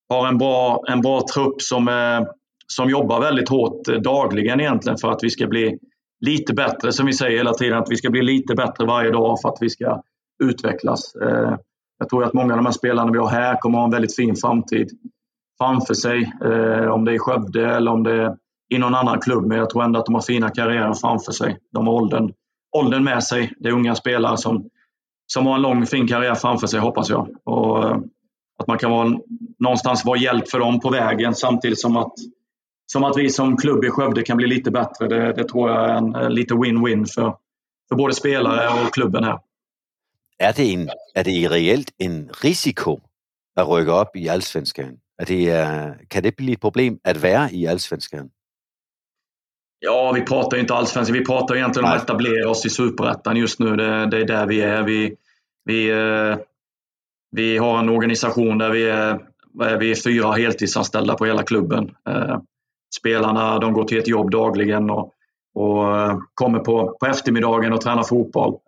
[0.09, 2.21] har en bra, en bra trupp som eh,
[2.67, 5.79] som jobbar väldigt hårt eh, dagligen egentligen för att vi ska bli
[6.21, 9.41] lite bättre, som vi säger hela tiden, att vi ska bli lite bättre varje dag
[9.43, 10.03] för att vi ska
[10.45, 11.15] utvecklas.
[11.15, 11.57] Eh,
[11.99, 14.17] jag tror att många av de här spelarna vi har här kommer ha en väldigt
[14.17, 14.91] fin framtid
[15.59, 16.33] framför sig.
[16.45, 18.37] Eh, om det är i Skövde eller om det är
[18.75, 21.59] i någon annan klubb, men jag tror ändå att de har fina karriärer framför sig.
[21.73, 22.33] De har åldern,
[22.77, 23.53] åldern med sig.
[23.59, 24.69] Det är unga spelare som,
[25.27, 27.29] som har en lång fin karriär framför sig hoppas jag.
[27.45, 27.97] Och eh,
[28.59, 29.13] att man kan vara,
[29.59, 32.13] någonstans vara hjälp för dem på vägen samtidigt som att,
[32.93, 35.09] som att vi som klubb i Skövde kan bli lite bättre.
[35.09, 37.37] Det, det tror jag är en lite win-win för,
[37.89, 39.39] för både spelare och klubben här.
[40.43, 43.01] Är det, en, är det reellt en risiko
[43.57, 44.99] att rycka upp i allsvenskan?
[45.23, 48.31] Är det, kan det bli ett problem att vara i allsvenskan?
[49.79, 51.15] Ja, vi pratar inte allsvenskan.
[51.19, 53.77] Vi pratar egentligen om att etablera oss i superettan just nu.
[53.77, 54.83] Det, det, är där vi är.
[54.83, 55.17] Vi,
[55.65, 56.37] vi, eh,
[57.31, 59.19] vi har en organisation där vi är,
[59.79, 61.95] vi är fyra heltidsanställda på hela klubben.
[62.09, 62.39] Eh,
[63.01, 65.13] spelarna de går till ett jobb dagligen och,
[65.55, 68.59] och eh, kommer på, på eftermiddagen och tränar fotboll.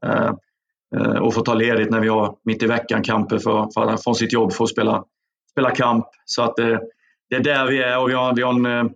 [0.94, 4.14] Eh, och får ta ledigt när vi har mitt i veckan kamper för, för, från
[4.14, 5.04] sitt jobb för att spela,
[5.50, 6.06] spela kamp.
[6.24, 6.80] Så att det,
[7.30, 8.92] det är där vi är och vi har, vi har en eh,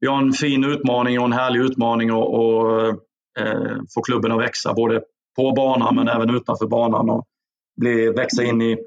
[0.00, 2.96] vi har en fin utmaning och en härlig utmaning att
[3.38, 5.02] eh, få klubben att växa både
[5.36, 7.24] på banan men även utanför banan och
[7.80, 8.78] bli, växa in i,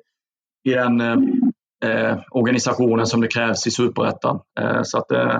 [0.63, 1.01] i den
[1.85, 4.39] eh, organisationen som det krävs i superettan.
[4.59, 5.39] Eh, så att, eh,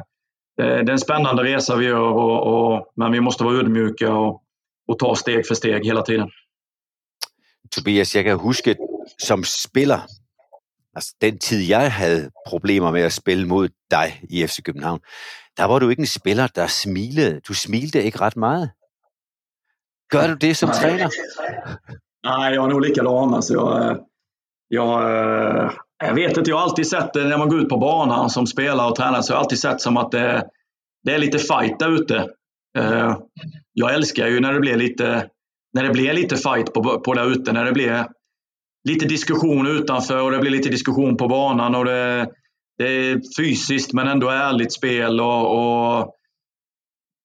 [0.57, 4.41] det är en spännande resa vi gör och, och, men vi måste vara ödmjuka och,
[4.87, 6.29] och ta steg för steg hela tiden.
[7.75, 8.75] Tobias, jag kan huska
[9.17, 10.01] som spelare,
[10.95, 14.99] alltså den tid jag hade problem med att spela mot dig i FC København,
[15.57, 17.39] der var du ikke en spiller, der smilede.
[17.47, 18.71] Du smilte ikke ret meget.
[20.13, 20.79] Gör du det som Nej.
[20.79, 21.09] tränare?
[22.23, 23.33] Nej, jag är nog likadan.
[23.33, 23.99] Alltså jag,
[24.67, 25.01] jag,
[26.03, 28.47] jag vet inte, jag har alltid sett det när man går ut på banan som
[28.47, 30.47] spelare och tränare, så jag har alltid sett som att det,
[31.03, 32.29] det är lite fight där ute.
[32.77, 33.17] Eh,
[33.73, 35.29] jag älskar ju när det blir lite,
[35.73, 38.07] när det blir lite fight på, på där ute, när det blir
[38.89, 42.29] lite diskussion utanför och det blir lite diskussion på banan och det,
[42.77, 46.15] det är fysiskt men ändå ärligt spel och, och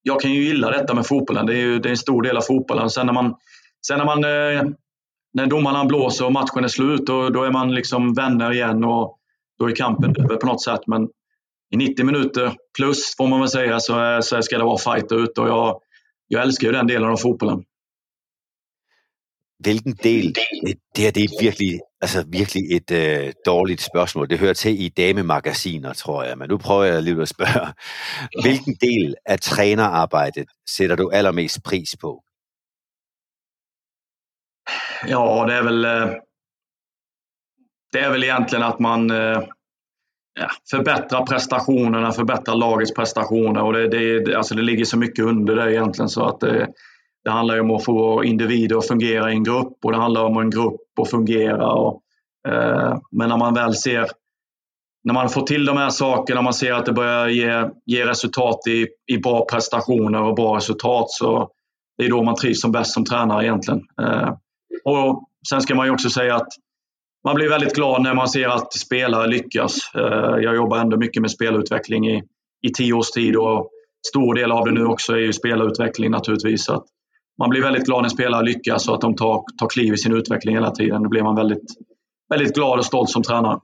[0.03, 1.47] jag kan ju gilla detta med fotbollen.
[1.47, 2.91] Det är, ju, det är en stor del av fotbollen.
[2.91, 3.35] Sen när man,
[3.87, 4.73] sen när, man, eh,
[5.35, 9.19] när domarna blåser och matchen är slut, då, då är man liksom vänner igen och
[9.59, 10.81] då är kampen över på något sätt.
[10.87, 11.09] Men
[11.71, 15.41] i 90 minuter plus, får man väl säga, så, så ska det vara fight ute
[15.41, 15.81] och jag,
[16.29, 17.65] jag älskar ju den delen av fotbollen.
[19.59, 20.35] Hvilken del,
[20.97, 24.31] det her det er virkelig, altså virkelig et øh, dårligt spørgsmål.
[24.31, 27.73] Det hører til i damemagasiner, tror jeg, men nu prøver jeg lige at spørge.
[28.45, 32.23] Hvilken del af trænerarbejdet sætter du allermest pris på?
[35.09, 36.17] Ja, det är väl øh,
[37.93, 39.43] det är väl egentligen att man øh,
[40.41, 45.55] ja, förbättrar prestationerna, förbättrar lagets prestationer och det, det, alltså det ligger så mycket under
[45.55, 46.69] det egentligen så att det,
[47.27, 50.25] det handlar ju om att få individer att fungera i en grupp och det handlar
[50.25, 51.73] om en grupp att fungera.
[51.73, 52.03] Och,
[52.49, 54.07] eh, men när man väl ser,
[55.05, 58.67] när man får till de här sakerna, man ser att det börjar ge, ge resultat
[58.67, 61.49] i, i bra prestationer och bra resultat, så
[61.99, 63.81] det är då man trivs som bäst som tränare egentligen.
[64.03, 64.35] Eh,
[64.85, 66.49] och sen ska man ju också säga att
[67.25, 69.79] man blir väldigt glad när man ser att spelare lyckas.
[69.95, 72.23] Eh, jag jobbar ändå mycket med spelutveckling i,
[72.67, 73.71] i tio års tid och
[74.09, 76.65] stor del av det nu också är ju spelutveckling naturligtvis.
[76.65, 76.87] Så att
[77.39, 80.13] man blir väldigt glad när spelare lyckas och att de tar, tar kliv i sin
[80.13, 81.03] utveckling hela tiden.
[81.03, 81.71] Då blir man väldigt,
[82.29, 83.61] väldigt glad och stolt som tränare.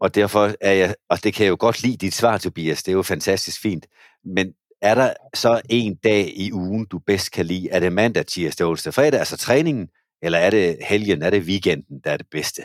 [0.00, 2.92] Och därför är jag, och det kan jag ju gott lide ditt svar Tobias, det
[2.92, 3.86] är ju fantastiskt fint.
[4.24, 7.76] Men är det så en dag i ugen du bäst kan lide?
[7.76, 9.88] Är det mandag, tirsdag, onsdag, fredag, alltså träningen?
[10.24, 12.62] Eller är det helgen, är det weekenden, där är det bästa?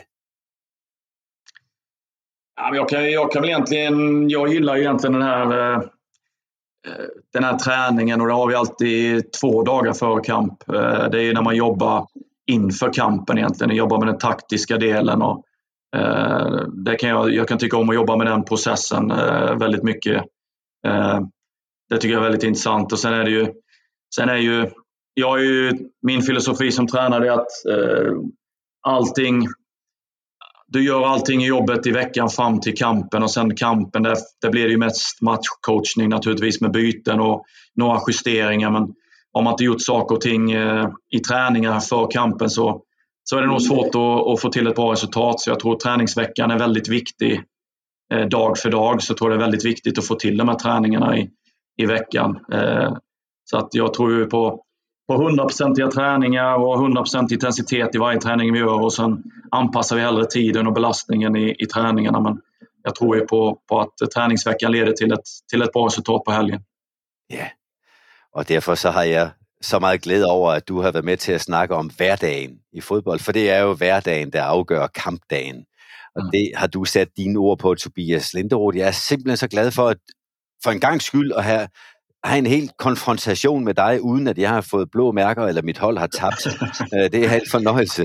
[2.56, 5.82] Ja, jag, kan, jag kan väl egentligen, jag gillar egentligen den här Eh,
[6.86, 10.68] Eh, den här träningen och det har vi alltid två dagar före kamp.
[10.68, 12.06] Eh, det är när man jobbar
[12.46, 15.22] inför kampen egentligen, jobbar med den taktiska delen.
[15.22, 15.44] Och,
[15.96, 19.08] eh, det kan jag, jag kan tycka om att jobba med den processen
[19.58, 20.24] väldigt mycket.
[21.88, 23.46] Det tycker jag är väldigt intressant och sen är det ju,
[24.14, 24.70] sen är ju,
[25.14, 25.72] jag är ju,
[26.02, 27.46] min filosofi som tränare är att
[28.86, 29.46] allting
[30.74, 34.50] du gör allting i jobbet i veckan fram till kampen och sen kampen, där, där
[34.50, 37.44] blir det ju mest matchcoachning naturligtvis med byten och
[37.74, 38.70] några justeringar.
[38.70, 38.82] Men
[39.32, 42.82] om man inte gjort saker och ting eh, i träningar för kampen så,
[43.24, 45.40] så är det nog svårt att, att, få till ett bra resultat.
[45.40, 47.42] Så jag tror träningsveckan är väldigt viktig
[48.14, 49.02] eh, dag för dag.
[49.02, 51.30] Så jag tror det är väldigt viktigt att få till de här träningarna i,
[51.82, 52.38] i veckan.
[52.52, 52.96] Eh,
[53.44, 54.64] så att jag tror ju på
[55.08, 60.02] på 100-procentiga träningar och 100% intensitet i varje träning vi gör och sen anpassar vi
[60.02, 62.20] hellre tiden och belastningen i, i träningarna.
[62.20, 62.40] Men
[62.82, 66.32] jag tror ju på, på att träningsveckan leder till ett, till ett bra resultat på
[66.32, 66.62] helgen.
[67.26, 67.44] Ja,
[68.32, 69.28] och därför så har jag
[69.60, 72.80] så mycket glädje över att du har varit med till att snacka om vardagen i
[72.80, 75.64] fotboll, för det är ju vardagen, der avgör kampdagen.
[76.14, 76.30] Och mm.
[76.32, 78.78] det har du satt dina ord på, Tobias Linderoth.
[78.78, 79.98] Jag är simpelthen så glad för att
[80.64, 81.68] för en gångs skull att ha
[82.24, 85.78] have en hel konfrontation med dig, uden at jeg har fået blå mærker, eller mit
[85.78, 86.46] hold har tabt.
[86.94, 88.04] Øh, det er en fornøjelse.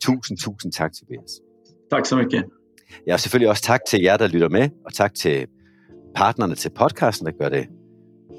[0.00, 1.40] Tusind, tusind tak, Tobias.
[1.90, 2.44] Tak så mycket.
[3.06, 5.46] Ja, og selvfølgelig også tak til jer, der lytter med, og tak til
[6.14, 7.66] partnerne til podcasten, der gør det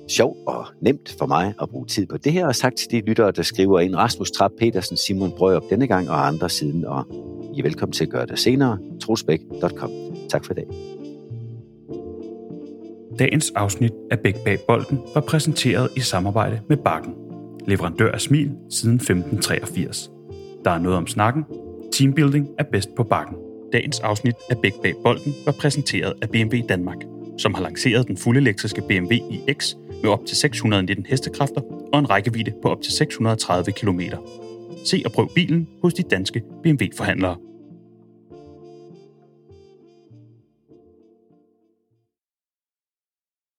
[0.09, 3.01] sjovt og nemt for mig at bruge tid på det her, og tak til de
[3.07, 7.05] lyttere, der skriver ind Rasmus Trapp Petersen, Simon Brøger denne gang og andre siden, og
[7.55, 8.77] I er velkommen til at gøre det senere.
[9.01, 9.91] trosbæk.com.
[10.29, 11.01] Tak for i dag.
[13.22, 17.13] Dagens afsnit af Bæk bag bolden var præsenteret i samarbejde med Bakken,
[17.67, 20.11] leverandør af smil siden 1583.
[20.65, 21.45] Der er noget om snakken.
[21.93, 23.38] Teambuilding er bedst på Bakken.
[23.74, 26.97] Dagens afsnit af Bæk bag bolden var præsenteret af BMW Danmark,
[27.38, 31.61] som har lanceret den fuldelektriske BMW iX med op til 619 hestekræfter
[31.93, 34.01] og en rækkevidde på op til 630 km.
[34.86, 37.36] Se og prøv bilen hos de danske BMW-forhandlere.